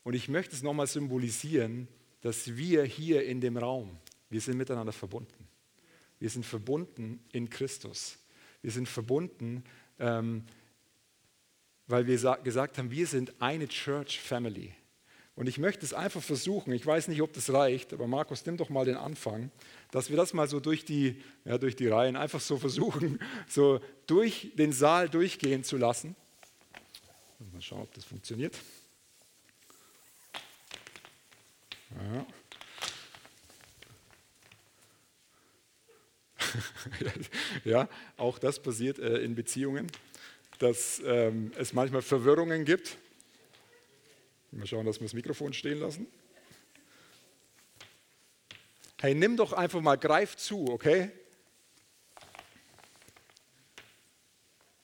Und 0.03 0.13
ich 0.13 0.29
möchte 0.29 0.55
es 0.55 0.63
nochmal 0.63 0.89
symbolisieren, 0.89 1.89
dass 2.21 2.55
wir 2.59 2.85
hier 2.85 3.25
in 3.25 3.41
dem 3.41 3.57
Raum, 3.57 3.97
wir 4.29 4.43
sind 4.43 4.59
miteinander 4.59 4.93
verbunden. 4.93 5.49
Wir 6.19 6.29
sind 6.29 6.45
verbunden 6.45 7.25
in 7.33 7.49
Christus. 7.49 8.19
Wir 8.61 8.73
sind 8.73 8.91
verbunden, 8.91 9.65
ähm, 10.01 10.45
weil 11.87 12.07
wir 12.07 12.19
gesagt 12.43 12.77
haben, 12.77 12.91
wir 12.91 13.07
sind 13.07 13.33
eine 13.41 13.69
Church 13.69 14.21
Family. 14.21 14.75
Und 15.37 15.49
ich 15.49 15.59
möchte 15.59 15.85
es 15.85 15.93
einfach 15.93 16.23
versuchen, 16.23 16.73
ich 16.73 16.87
weiß 16.87 17.09
nicht, 17.09 17.21
ob 17.21 17.33
das 17.33 17.53
reicht, 17.53 17.93
aber 17.93 18.07
Markus, 18.07 18.47
nimm 18.47 18.57
doch 18.57 18.69
mal 18.69 18.85
den 18.85 18.97
Anfang, 18.97 19.51
dass 19.91 20.09
wir 20.09 20.17
das 20.17 20.33
mal 20.33 20.49
so 20.49 20.61
durch 20.61 20.85
die, 20.85 21.21
ja, 21.45 21.59
durch 21.59 21.75
die 21.75 21.89
Reihen 21.89 22.15
einfach 22.15 22.41
so 22.41 22.57
versuchen, 22.57 23.19
so 23.49 23.81
durch 24.07 24.53
den 24.55 24.73
Saal 24.73 25.09
durchgehen 25.09 25.65
zu 25.65 25.77
lassen. 25.77 26.15
Mal 27.53 27.61
schauen, 27.61 27.83
ob 27.83 27.93
das 27.95 28.05
funktioniert. 28.05 28.57
Ja. 31.91 32.27
ja, 37.65 37.89
auch 38.17 38.39
das 38.39 38.63
passiert 38.63 39.01
äh, 39.01 39.19
in 39.19 39.35
Beziehungen, 39.35 39.91
dass 40.59 41.03
ähm, 41.05 41.53
es 41.57 41.73
manchmal 41.73 42.03
Verwirrungen 42.03 42.65
gibt. 42.65 42.99
Mal 44.59 44.67
schauen, 44.67 44.87
dass 44.87 45.01
wir 45.01 45.07
das 45.07 45.15
Mikrofon 45.15 45.53
stehen 45.53 45.81
lassen. 45.81 46.07
Hey, 49.01 49.15
nimm 49.15 49.37
doch 49.37 49.53
einfach 49.53 49.81
mal, 49.81 49.97
greif 49.97 50.37
zu, 50.37 50.69
okay? 50.69 51.11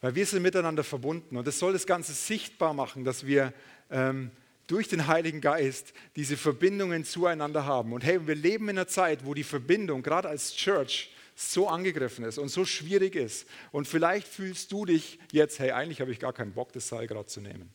Weil 0.01 0.15
wir 0.15 0.27
sind 0.27 0.43
miteinander 0.43 0.85
verbunden 0.85 1.37
und 1.37 1.47
das 1.47 1.59
soll 1.59 1.73
das 1.73 1.87
Ganze 1.87 2.13
sichtbar 2.13 2.75
machen, 2.75 3.05
dass 3.05 3.27
wir 3.27 3.53
ähm, 3.91 4.31
durch 4.67 4.89
den 4.89 5.07
Heiligen 5.07 5.41
Geist 5.41 5.93
diese 6.17 6.37
Verbindungen 6.37 7.05
zueinander 7.05 7.65
haben. 7.65 7.93
Und 7.93 8.05
hey, 8.05 8.27
wir 8.27 8.35
leben 8.35 8.69
in 8.69 8.79
einer 8.79 8.89
Zeit, 8.89 9.27
wo 9.27 9.35
die 9.35 9.45
Verbindung, 9.45 10.03
gerade 10.03 10.29
als 10.29 10.55
Church, 10.55 11.13
so 11.35 11.69
angegriffen 11.69 12.25
ist 12.25 12.39
und 12.39 12.49
so 12.49 12.65
schwierig 12.65 13.17
ist. 13.17 13.47
Und 13.73 13.89
vielleicht 13.89 14.29
fühlst 14.29 14.71
du 14.73 14.85
dich 14.85 15.19
jetzt, 15.33 15.59
hey, 15.59 15.71
eigentlich 15.71 16.01
habe 16.01 16.13
ich 16.13 16.19
gar 16.19 16.33
keinen 16.33 16.53
Bock, 16.53 16.73
das 16.73 16.89
Seil 16.89 17.07
gerade 17.07 17.27
zu 17.27 17.41
nehmen. 17.41 17.73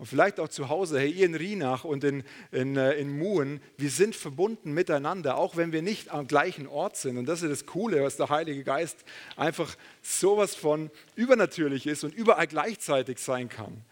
Und 0.00 0.06
vielleicht 0.06 0.40
auch 0.40 0.48
zu 0.48 0.70
Hause, 0.70 0.98
hey, 0.98 1.10
ihr 1.10 1.26
in 1.26 1.34
Rienach 1.34 1.84
und 1.84 2.02
in, 2.04 2.24
in, 2.52 2.78
äh, 2.78 2.94
in 2.94 3.18
Muen, 3.18 3.60
wir 3.76 3.90
sind 3.90 4.16
verbunden 4.16 4.72
miteinander, 4.72 5.36
auch 5.36 5.58
wenn 5.58 5.72
wir 5.72 5.82
nicht 5.82 6.08
am 6.08 6.26
gleichen 6.26 6.66
Ort 6.66 6.96
sind. 6.96 7.18
Und 7.18 7.26
das 7.26 7.42
ist 7.42 7.50
das 7.50 7.66
Coole, 7.66 8.02
was 8.02 8.16
der 8.16 8.30
Heilige 8.30 8.64
Geist 8.64 9.04
einfach 9.36 9.76
sowas 10.00 10.54
von 10.54 10.90
übernatürlich 11.16 11.86
ist 11.86 12.02
und 12.02 12.14
überall 12.14 12.46
gleichzeitig 12.46 13.18
sein 13.18 13.50
kann. 13.50 13.84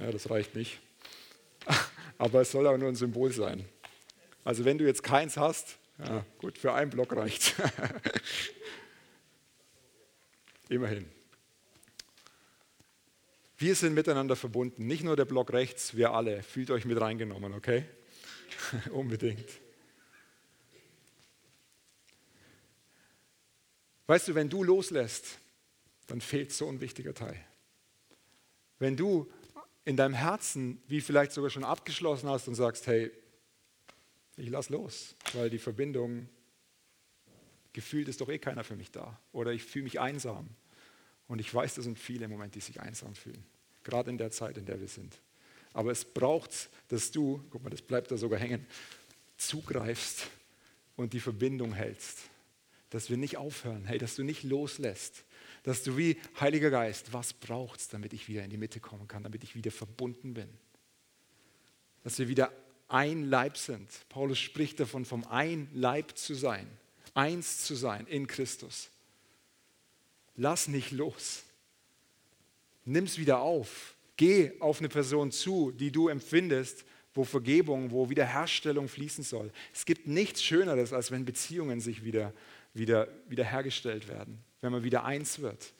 Ja, 0.00 0.12
das 0.12 0.30
reicht 0.30 0.54
nicht. 0.54 0.78
Aber 2.18 2.42
es 2.42 2.52
soll 2.52 2.68
auch 2.68 2.78
nur 2.78 2.88
ein 2.88 2.94
Symbol 2.94 3.32
sein. 3.32 3.64
Also 4.44 4.64
wenn 4.64 4.78
du 4.78 4.86
jetzt 4.86 5.02
keins 5.02 5.36
hast, 5.36 5.76
ja, 5.98 6.24
gut, 6.38 6.56
für 6.56 6.72
einen 6.72 6.92
Block 6.92 7.16
reicht. 7.16 7.56
Immerhin. 10.68 11.21
Wir 13.62 13.76
sind 13.76 13.94
miteinander 13.94 14.34
verbunden, 14.34 14.88
nicht 14.88 15.04
nur 15.04 15.14
der 15.14 15.24
Block 15.24 15.52
rechts, 15.52 15.94
wir 15.94 16.10
alle. 16.10 16.42
Fühlt 16.42 16.72
euch 16.72 16.84
mit 16.84 17.00
reingenommen, 17.00 17.54
okay? 17.54 17.84
Unbedingt. 18.90 19.46
Weißt 24.08 24.26
du, 24.26 24.34
wenn 24.34 24.48
du 24.48 24.64
loslässt, 24.64 25.38
dann 26.08 26.20
fehlt 26.20 26.50
so 26.50 26.68
ein 26.68 26.80
wichtiger 26.80 27.14
Teil. 27.14 27.38
Wenn 28.80 28.96
du 28.96 29.30
in 29.84 29.96
deinem 29.96 30.14
Herzen, 30.14 30.82
wie 30.88 31.00
vielleicht 31.00 31.30
sogar 31.30 31.50
schon 31.50 31.62
abgeschlossen 31.62 32.28
hast 32.28 32.48
und 32.48 32.56
sagst, 32.56 32.88
hey, 32.88 33.12
ich 34.36 34.50
lass 34.50 34.70
los, 34.70 35.14
weil 35.34 35.50
die 35.50 35.60
Verbindung 35.60 36.28
gefühlt 37.72 38.08
ist 38.08 38.20
doch 38.22 38.28
eh 38.28 38.40
keiner 38.40 38.64
für 38.64 38.74
mich 38.74 38.90
da. 38.90 39.20
Oder 39.30 39.52
ich 39.52 39.62
fühle 39.62 39.84
mich 39.84 40.00
einsam. 40.00 40.48
Und 41.32 41.38
ich 41.38 41.54
weiß, 41.54 41.76
das 41.76 41.84
sind 41.84 41.98
viele 41.98 42.26
im 42.26 42.30
Moment, 42.30 42.54
die 42.56 42.60
sich 42.60 42.78
einsam 42.82 43.14
fühlen. 43.14 43.42
Gerade 43.84 44.10
in 44.10 44.18
der 44.18 44.30
Zeit, 44.30 44.58
in 44.58 44.66
der 44.66 44.78
wir 44.78 44.86
sind. 44.86 45.18
Aber 45.72 45.90
es 45.90 46.04
braucht, 46.04 46.68
dass 46.88 47.10
du, 47.10 47.42
guck 47.48 47.64
mal, 47.64 47.70
das 47.70 47.80
bleibt 47.80 48.10
da 48.10 48.18
sogar 48.18 48.38
hängen, 48.38 48.66
zugreifst 49.38 50.26
und 50.94 51.14
die 51.14 51.20
Verbindung 51.20 51.72
hältst. 51.72 52.18
Dass 52.90 53.08
wir 53.08 53.16
nicht 53.16 53.38
aufhören, 53.38 53.86
hey, 53.86 53.96
dass 53.96 54.14
du 54.14 54.24
nicht 54.24 54.42
loslässt. 54.42 55.24
Dass 55.62 55.82
du 55.82 55.96
wie 55.96 56.18
Heiliger 56.38 56.68
Geist, 56.68 57.14
was 57.14 57.32
braucht 57.32 57.80
es, 57.80 57.88
damit 57.88 58.12
ich 58.12 58.28
wieder 58.28 58.44
in 58.44 58.50
die 58.50 58.58
Mitte 58.58 58.78
kommen 58.78 59.08
kann, 59.08 59.22
damit 59.22 59.42
ich 59.42 59.54
wieder 59.54 59.70
verbunden 59.70 60.34
bin. 60.34 60.50
Dass 62.04 62.18
wir 62.18 62.28
wieder 62.28 62.52
ein 62.88 63.30
Leib 63.30 63.56
sind. 63.56 63.88
Paulus 64.10 64.38
spricht 64.38 64.80
davon, 64.80 65.06
vom 65.06 65.24
ein 65.24 65.70
Leib 65.72 66.18
zu 66.18 66.34
sein, 66.34 66.66
eins 67.14 67.64
zu 67.64 67.74
sein 67.74 68.06
in 68.06 68.26
Christus. 68.26 68.90
Lass 70.36 70.68
nicht 70.68 70.90
los. 70.92 71.44
Nimm 72.84 73.04
es 73.04 73.18
wieder 73.18 73.40
auf. 73.40 73.94
Geh 74.16 74.52
auf 74.60 74.78
eine 74.78 74.88
Person 74.88 75.30
zu, 75.30 75.72
die 75.72 75.90
du 75.90 76.08
empfindest, 76.08 76.84
wo 77.14 77.24
Vergebung, 77.24 77.90
wo 77.90 78.08
Wiederherstellung 78.08 78.88
fließen 78.88 79.24
soll. 79.24 79.50
Es 79.72 79.84
gibt 79.84 80.06
nichts 80.06 80.42
Schöneres, 80.42 80.92
als 80.92 81.10
wenn 81.10 81.24
Beziehungen 81.24 81.80
sich 81.80 82.04
wieder, 82.04 82.32
wieder, 82.74 83.08
wieder 83.28 83.44
hergestellt 83.44 84.08
werden, 84.08 84.38
wenn 84.60 84.72
man 84.72 84.82
wieder 84.82 85.04
eins 85.04 85.40
wird. 85.40 85.74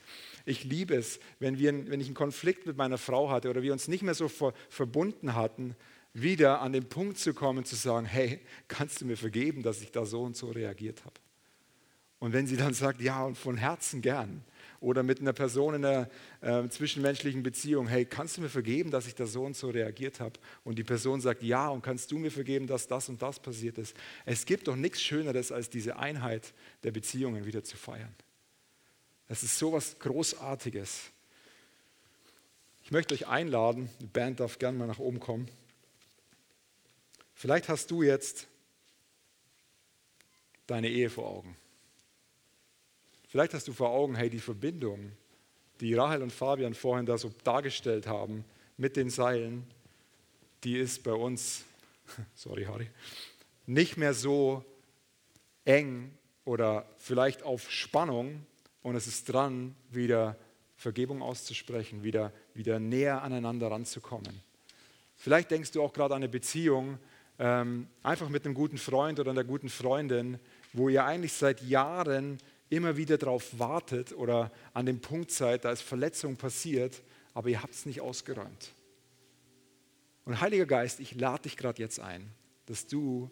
Ich 0.45 0.65
liebe 0.65 0.95
es, 0.95 1.21
wenn, 1.39 1.59
wir, 1.59 1.73
wenn 1.89 2.01
ich 2.01 2.09
einen 2.09 2.15
Konflikt 2.15 2.67
mit 2.67 2.77
meiner 2.77 2.99
Frau 2.99 3.31
hatte 3.31 3.49
oder 3.49 3.63
wir 3.63 3.73
uns 3.73 3.89
nicht 3.89 4.03
mehr 4.03 4.15
so 4.15 4.29
ver, 4.29 4.53
verbunden 4.69 5.35
hatten, 5.35 5.77
wieder 6.15 6.61
an 6.61 6.73
den 6.73 6.89
Punkt 6.89 7.19
zu 7.19 7.33
kommen, 7.33 7.65
zu 7.65 7.77
sagen, 7.77 8.07
hey, 8.07 8.41
kannst 8.69 9.01
du 9.01 9.07
mir 9.07 9.17
vergeben, 9.17 9.63
dass 9.63 9.81
ich 9.81 9.93
da 9.93 10.05
so 10.05 10.23
und 10.23 10.37
so 10.37 10.51
reagiert 10.51 11.05
habe? 11.05 11.15
Und 12.23 12.33
wenn 12.33 12.47
sie 12.47 12.57
dann 12.57 12.73
sagt, 12.73 13.01
ja, 13.01 13.25
und 13.25 13.37
von 13.37 13.57
Herzen 13.57 14.01
gern, 14.01 14.45
oder 14.79 15.03
mit 15.03 15.21
einer 15.21 15.33
Person 15.33 15.75
in 15.75 15.85
einer 15.85 16.09
äh, 16.41 16.69
zwischenmenschlichen 16.69 17.43
Beziehung, 17.43 17.89
hey, 17.89 18.05
kannst 18.05 18.37
du 18.37 18.43
mir 18.43 18.49
vergeben, 18.49 18.93
dass 18.93 19.09
ich 19.09 19.17
da 19.17 19.27
so 19.27 19.43
und 19.43 19.57
so 19.57 19.71
reagiert 19.71 20.21
habe? 20.21 20.39
Und 20.63 20.79
die 20.79 20.85
Person 20.85 21.21
sagt, 21.21 21.43
ja, 21.43 21.69
und 21.69 21.83
kannst 21.83 22.13
du 22.13 22.19
mir 22.19 22.31
vergeben, 22.31 22.69
dass 22.69 22.87
das 22.87 23.09
und 23.09 23.21
das 23.21 23.41
passiert 23.41 23.77
ist? 23.77 23.97
Es 24.25 24.47
gibt 24.47 24.69
doch 24.69 24.77
nichts 24.77 25.03
Schöneres, 25.03 25.51
als 25.51 25.69
diese 25.69 25.97
Einheit 25.97 26.55
der 26.85 26.93
Beziehungen 26.93 27.45
wieder 27.45 27.65
zu 27.65 27.77
feiern. 27.77 28.15
Das 29.27 29.43
ist 29.43 29.59
so 29.59 29.73
was 29.73 29.99
Großartiges. 29.99 31.11
Ich 32.85 32.93
möchte 32.93 33.15
euch 33.15 33.27
einladen, 33.27 33.91
die 34.01 34.07
Band 34.07 34.39
darf 34.39 34.61
gerne 34.61 34.79
mal 34.79 34.87
nach 34.87 35.01
oben 35.01 35.19
kommen. 35.19 35.49
Vielleicht 37.35 37.69
hast 37.69 37.91
du 37.91 38.05
jetzt 38.05 38.47
deine 40.69 40.89
Ehe 40.89 41.11
vor 41.11 41.29
Augen. 41.29 41.57
Vielleicht 43.33 43.55
hast 43.55 43.67
du 43.67 43.73
vor 43.73 43.89
Augen, 43.89 44.15
hey, 44.15 44.29
die 44.29 44.41
Verbindung, 44.41 45.11
die 45.81 45.95
Rahel 45.95 46.23
und 46.23 46.31
Fabian 46.31 46.75
vorhin 46.75 47.07
da 47.07 47.17
so 47.17 47.33
dargestellt 47.45 48.07
haben 48.07 48.45
mit 48.77 48.95
den 48.95 49.09
Seilen, 49.09 49.65
die 50.65 50.77
ist 50.77 51.03
bei 51.03 51.15
uns, 51.15 51.65
sorry 52.35 52.65
Harry, 52.65 52.91
nicht 53.65 53.97
mehr 53.97 54.13
so 54.13 54.63
eng 55.65 56.13
oder 56.45 56.85
vielleicht 56.99 57.43
auf 57.43 57.71
Spannung 57.71 58.45
und 58.83 58.97
es 58.97 59.07
ist 59.07 59.33
dran, 59.33 59.75
wieder 59.91 60.37
Vergebung 60.77 61.23
auszusprechen, 61.23 62.03
wieder, 62.05 62.35
wieder 62.53 62.81
näher 62.81 63.23
aneinander 63.23 63.71
ranzukommen. 63.71 64.43
Vielleicht 65.17 65.51
denkst 65.51 65.71
du 65.71 65.83
auch 65.83 65.95
gerade 65.95 66.15
an 66.15 66.23
eine 66.23 66.29
Beziehung, 66.29 66.99
ähm, 67.39 67.87
einfach 68.03 68.29
mit 68.29 68.45
einem 68.45 68.53
guten 68.53 68.77
Freund 68.77 69.19
oder 69.21 69.31
einer 69.31 69.45
guten 69.45 69.71
Freundin, 69.71 70.39
wo 70.75 70.91
ihr 70.91 71.07
eigentlich 71.07 71.33
seit 71.33 71.63
Jahren 71.63 72.37
immer 72.73 72.97
wieder 72.97 73.19
darauf 73.19 73.59
wartet 73.59 74.13
oder 74.13 74.51
an 74.73 74.87
dem 74.87 75.01
Punkt 75.01 75.31
seid, 75.31 75.67
da 75.67 75.73
ist 75.73 75.83
Verletzung 75.83 76.37
passiert, 76.37 77.03
aber 77.35 77.51
ihr 77.51 77.63
habt 77.63 77.75
es 77.75 77.85
nicht 77.85 78.01
ausgeräumt. 78.01 78.73
Und 80.25 80.41
Heiliger 80.41 80.65
Geist, 80.65 80.99
ich 80.99 81.15
lade 81.15 81.43
dich 81.43 81.59
gerade 81.59 81.83
jetzt 81.83 82.01
ein, 82.01 82.33
dass 82.67 82.87
du 82.87 83.31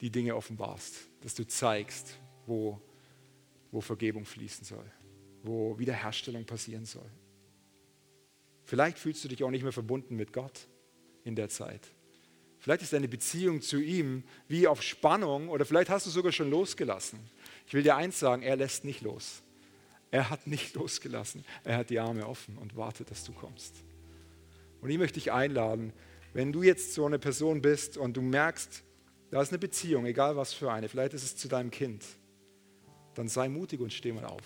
die 0.00 0.10
Dinge 0.10 0.36
offenbarst, 0.36 0.94
dass 1.22 1.34
du 1.34 1.44
zeigst, 1.44 2.18
wo, 2.46 2.80
wo 3.72 3.80
Vergebung 3.80 4.24
fließen 4.24 4.64
soll, 4.64 4.84
wo 5.42 5.76
Wiederherstellung 5.78 6.44
passieren 6.44 6.84
soll. 6.84 7.10
Vielleicht 8.64 8.98
fühlst 8.98 9.24
du 9.24 9.28
dich 9.28 9.42
auch 9.42 9.50
nicht 9.50 9.64
mehr 9.64 9.72
verbunden 9.72 10.14
mit 10.14 10.32
Gott 10.32 10.68
in 11.24 11.34
der 11.34 11.48
Zeit. 11.48 11.88
Vielleicht 12.60 12.82
ist 12.82 12.92
deine 12.92 13.08
Beziehung 13.08 13.60
zu 13.60 13.80
ihm 13.80 14.22
wie 14.46 14.68
auf 14.68 14.82
Spannung 14.82 15.48
oder 15.48 15.64
vielleicht 15.64 15.90
hast 15.90 16.06
du 16.06 16.10
sogar 16.10 16.32
schon 16.32 16.50
losgelassen. 16.50 17.18
Ich 17.68 17.74
will 17.74 17.82
dir 17.82 17.96
eins 17.96 18.18
sagen, 18.18 18.42
er 18.42 18.56
lässt 18.56 18.84
nicht 18.84 19.02
los. 19.02 19.42
Er 20.10 20.30
hat 20.30 20.46
nicht 20.46 20.74
losgelassen. 20.74 21.44
Er 21.64 21.76
hat 21.76 21.90
die 21.90 22.00
Arme 22.00 22.26
offen 22.26 22.56
und 22.56 22.76
wartet, 22.76 23.10
dass 23.10 23.24
du 23.24 23.32
kommst. 23.32 23.84
Und 24.80 24.88
ich 24.88 24.96
möchte 24.96 25.20
dich 25.20 25.32
einladen, 25.32 25.92
wenn 26.32 26.50
du 26.50 26.62
jetzt 26.62 26.94
so 26.94 27.04
eine 27.04 27.18
Person 27.18 27.60
bist 27.60 27.98
und 27.98 28.16
du 28.16 28.22
merkst, 28.22 28.84
da 29.30 29.42
ist 29.42 29.50
eine 29.50 29.58
Beziehung, 29.58 30.06
egal 30.06 30.34
was 30.34 30.54
für 30.54 30.72
eine, 30.72 30.88
vielleicht 30.88 31.12
ist 31.12 31.24
es 31.24 31.36
zu 31.36 31.46
deinem 31.46 31.70
Kind, 31.70 32.06
dann 33.14 33.28
sei 33.28 33.50
mutig 33.50 33.80
und 33.80 33.92
steh 33.92 34.12
mal 34.12 34.24
auf. 34.24 34.44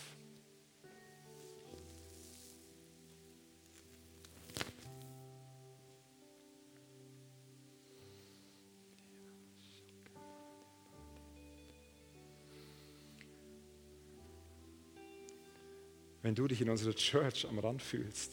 Wenn 16.32 16.36
du 16.36 16.48
dich 16.48 16.62
in 16.62 16.70
unserer 16.70 16.94
Church 16.94 17.46
am 17.46 17.58
Rand 17.58 17.82
fühlst 17.82 18.32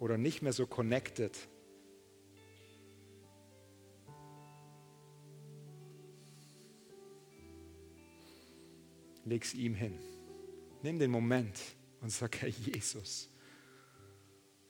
oder 0.00 0.18
nicht 0.18 0.42
mehr 0.42 0.52
so 0.52 0.66
connected, 0.66 1.34
leg 9.24 9.42
es 9.42 9.54
ihm 9.54 9.74
hin. 9.74 9.98
Nimm 10.82 10.98
den 10.98 11.10
Moment 11.10 11.58
und 12.02 12.10
sag, 12.10 12.36
Herr 12.42 12.50
Jesus, 12.50 13.30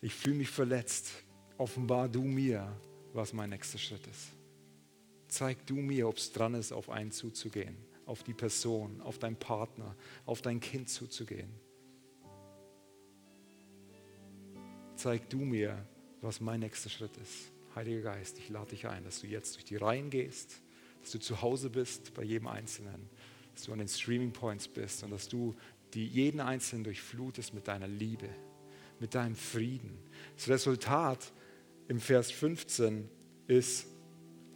ich 0.01 0.14
fühle 0.14 0.36
mich 0.36 0.51
verletzt. 0.51 1.11
Offenbar 1.57 2.09
du 2.09 2.22
mir, 2.22 2.80
was 3.12 3.32
mein 3.32 3.51
nächster 3.51 3.78
Schritt 3.78 4.07
ist. 4.07 4.28
Zeig 5.26 5.66
du 5.66 5.74
mir, 5.74 6.07
ob 6.07 6.18
es 6.18 6.30
dran 6.30 6.55
ist, 6.55 6.70
auf 6.70 6.90
einen 6.90 7.11
zuzugehen, 7.11 7.76
auf 8.07 8.22
die 8.22 8.34
Person, 8.34 9.01
auf 9.01 9.18
deinen 9.18 9.34
Partner, 9.34 9.96
auf 10.26 10.42
dein 10.42 10.61
Kind 10.61 10.90
zuzugehen. 10.90 11.66
Zeig 14.99 15.30
du 15.30 15.38
mir, 15.38 15.86
was 16.22 16.40
mein 16.40 16.59
nächster 16.59 16.90
Schritt 16.90 17.16
ist. 17.18 17.53
Heiliger 17.76 18.01
Geist, 18.01 18.36
ich 18.36 18.49
lade 18.49 18.70
dich 18.70 18.88
ein, 18.88 19.05
dass 19.05 19.20
du 19.20 19.28
jetzt 19.28 19.55
durch 19.55 19.64
die 19.64 19.76
Reihen 19.76 20.11
gehst, 20.11 20.61
dass 21.01 21.12
du 21.12 21.20
zu 21.20 21.40
Hause 21.40 21.70
bist 21.70 22.12
bei 22.14 22.24
jedem 22.24 22.49
Einzelnen, 22.49 23.09
dass 23.55 23.62
du 23.62 23.72
an 23.72 23.78
den 23.78 23.86
Streaming 23.86 24.32
Points 24.32 24.66
bist 24.66 25.05
und 25.05 25.12
dass 25.12 25.28
du 25.28 25.55
die 25.94 26.05
jeden 26.05 26.40
Einzelnen 26.40 26.82
durchflutest 26.82 27.55
mit 27.55 27.68
deiner 27.68 27.86
Liebe, 27.86 28.28
mit 28.99 29.14
deinem 29.14 29.36
Frieden. 29.36 29.96
Das 30.34 30.49
Resultat 30.49 31.32
im 31.86 32.01
Vers 32.01 32.32
15 32.32 33.09
ist, 33.46 33.86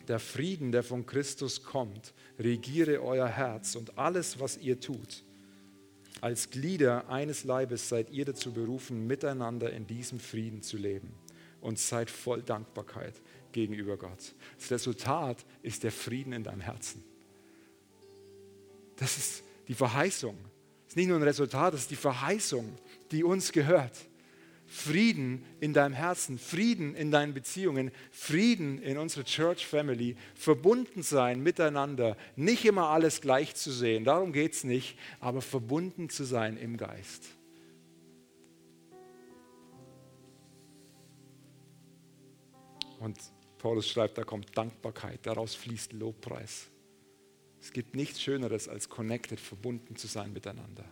der 0.08 0.18
Frieden, 0.18 0.72
der 0.72 0.82
von 0.82 1.06
Christus 1.06 1.62
kommt, 1.62 2.14
regiere 2.40 3.00
euer 3.00 3.28
Herz 3.28 3.76
und 3.76 3.96
alles, 3.96 4.40
was 4.40 4.58
ihr 4.58 4.80
tut. 4.80 5.22
Als 6.20 6.50
Glieder 6.50 7.08
eines 7.08 7.44
Leibes 7.44 7.88
seid 7.88 8.10
ihr 8.10 8.24
dazu 8.24 8.52
berufen, 8.52 9.06
miteinander 9.06 9.72
in 9.72 9.86
diesem 9.86 10.20
Frieden 10.20 10.62
zu 10.62 10.76
leben 10.76 11.12
und 11.60 11.78
seid 11.78 12.10
voll 12.10 12.42
Dankbarkeit 12.42 13.14
gegenüber 13.52 13.96
Gott. 13.96 14.34
Das 14.58 14.70
Resultat 14.70 15.44
ist 15.62 15.82
der 15.82 15.92
Frieden 15.92 16.32
in 16.32 16.44
deinem 16.44 16.60
Herzen. 16.60 17.02
Das 18.96 19.16
ist 19.16 19.42
die 19.68 19.74
Verheißung. 19.74 20.36
Das 20.84 20.92
ist 20.92 20.96
nicht 20.96 21.08
nur 21.08 21.16
ein 21.16 21.22
Resultat, 21.22 21.74
das 21.74 21.82
ist 21.82 21.90
die 21.90 21.96
Verheißung, 21.96 22.76
die 23.10 23.24
uns 23.24 23.50
gehört. 23.52 23.96
Frieden 24.72 25.44
in 25.60 25.74
deinem 25.74 25.92
Herzen, 25.92 26.38
Frieden 26.38 26.94
in 26.94 27.10
deinen 27.10 27.34
Beziehungen, 27.34 27.90
Frieden 28.10 28.80
in 28.80 28.96
unserer 28.96 29.22
Church 29.22 29.66
Family, 29.66 30.16
verbunden 30.34 31.02
sein 31.02 31.42
miteinander, 31.42 32.16
nicht 32.36 32.64
immer 32.64 32.88
alles 32.88 33.20
gleich 33.20 33.54
zu 33.54 33.70
sehen, 33.70 34.04
darum 34.04 34.32
geht 34.32 34.54
es 34.54 34.64
nicht, 34.64 34.98
aber 35.20 35.42
verbunden 35.42 36.08
zu 36.08 36.24
sein 36.24 36.56
im 36.56 36.78
Geist. 36.78 37.28
Und 42.98 43.18
Paulus 43.58 43.86
schreibt, 43.86 44.16
da 44.16 44.24
kommt 44.24 44.56
Dankbarkeit, 44.56 45.20
daraus 45.24 45.54
fließt 45.54 45.92
Lobpreis. 45.92 46.70
Es 47.60 47.72
gibt 47.72 47.94
nichts 47.94 48.22
Schöneres, 48.22 48.68
als 48.68 48.88
connected, 48.88 49.38
verbunden 49.38 49.96
zu 49.96 50.06
sein 50.06 50.32
miteinander. 50.32 50.86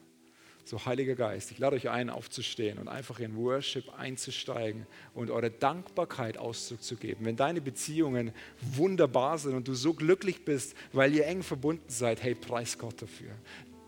So, 0.65 0.85
Heiliger 0.85 1.15
Geist, 1.15 1.51
ich 1.51 1.59
lade 1.59 1.77
euch 1.77 1.89
ein, 1.89 2.11
aufzustehen 2.11 2.79
und 2.79 2.89
einfach 2.89 3.19
in 3.19 3.37
Worship 3.37 3.93
einzusteigen 3.99 4.87
und 5.15 5.31
eure 5.31 5.51
Dankbarkeit 5.51 6.39
Ausdruck 6.39 6.83
zu 6.83 6.97
geben. 6.97 7.25
Wenn 7.25 7.37
deine 7.37 7.61
Beziehungen 7.61 8.33
wunderbar 8.61 9.39
sind 9.39 9.55
und 9.55 9.67
du 9.67 9.75
so 9.75 9.95
glücklich 9.95 10.45
bist, 10.45 10.75
weil 10.93 11.15
ihr 11.15 11.27
eng 11.27 11.43
verbunden 11.43 11.89
seid, 11.89 12.23
hey, 12.23 12.35
preis 12.35 12.79
Gott 12.79 13.03
dafür. 13.03 13.31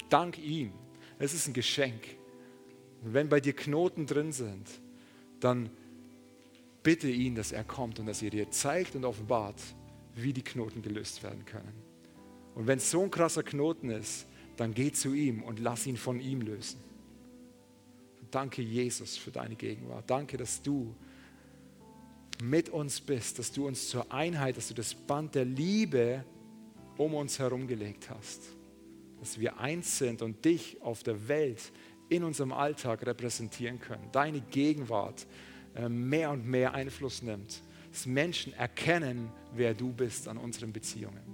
Dank 0.09 0.39
ihm. 0.39 0.73
Es 1.19 1.35
ist 1.35 1.47
ein 1.47 1.53
Geschenk. 1.53 2.03
Und 3.05 3.15
wenn 3.15 3.29
bei 3.29 3.41
dir 3.41 3.53
Knoten 3.53 4.07
drin 4.07 4.33
sind, 4.33 4.67
dann 5.41 5.71
bitte 6.83 7.09
ihn, 7.09 7.35
dass 7.35 7.53
er 7.53 7.65
kommt 7.65 8.01
und 8.01 8.07
dass 8.07 8.23
ihr 8.23 8.31
dir 8.31 8.51
zeigt 8.51 8.97
und 8.97 9.05
offenbart, 9.05 9.61
wie 10.15 10.33
die 10.33 10.43
Knoten 10.43 10.83
gelöst 10.83 11.23
werden 11.23 11.45
können. 11.45 11.73
Und 12.55 12.67
wenn 12.67 12.79
es 12.79 12.91
so 12.91 13.03
ein 13.03 13.11
krasser 13.11 13.43
Knoten 13.43 13.91
ist, 13.91 14.27
dann 14.63 14.75
geh 14.75 14.93
zu 14.93 15.13
ihm 15.13 15.43
und 15.43 15.59
lass 15.59 15.89
ihn 15.89 15.97
von 15.97 16.21
ihm 16.21 16.41
lösen. 16.41 16.79
Danke, 18.31 18.63
Jesus, 18.63 19.17
für 19.17 19.33
deine 19.33 19.57
Gegenwart. 19.57 20.09
Danke, 20.09 20.37
dass 20.37 20.63
du 20.63 20.95
mit 22.41 22.69
uns 22.69 23.01
bist, 23.01 23.41
dass 23.41 23.51
du 23.51 23.67
uns 23.67 23.89
zur 23.89 24.13
Einheit, 24.13 24.57
dass 24.57 24.69
du 24.69 24.75
das 24.75 24.95
Band 24.95 25.35
der 25.35 25.45
Liebe 25.45 26.25
um 26.97 27.15
uns 27.15 27.41
herum 27.41 27.67
gelegt 27.67 28.09
hast. 28.09 28.41
Dass 29.19 29.41
wir 29.41 29.59
eins 29.59 29.99
sind 29.99 30.23
und 30.23 30.45
dich 30.45 30.81
auf 30.81 31.03
der 31.03 31.27
Welt 31.27 31.73
in 32.09 32.23
unserem 32.23 32.53
Alltag 32.53 33.05
repräsentieren 33.05 33.81
können. 33.81 34.11
Deine 34.13 34.43
Gegenwart 34.43 35.27
äh, 35.75 35.89
mehr 35.89 36.31
und 36.31 36.47
mehr 36.47 36.73
Einfluss 36.73 37.21
nimmt. 37.21 37.63
Dass 37.91 38.07
Menschen 38.07 38.53
erkennen, 38.53 39.29
wer 39.57 39.75
du 39.75 39.93
bist 39.93 40.29
an 40.29 40.39
unseren 40.39 40.73
Beziehungen. 40.73 41.32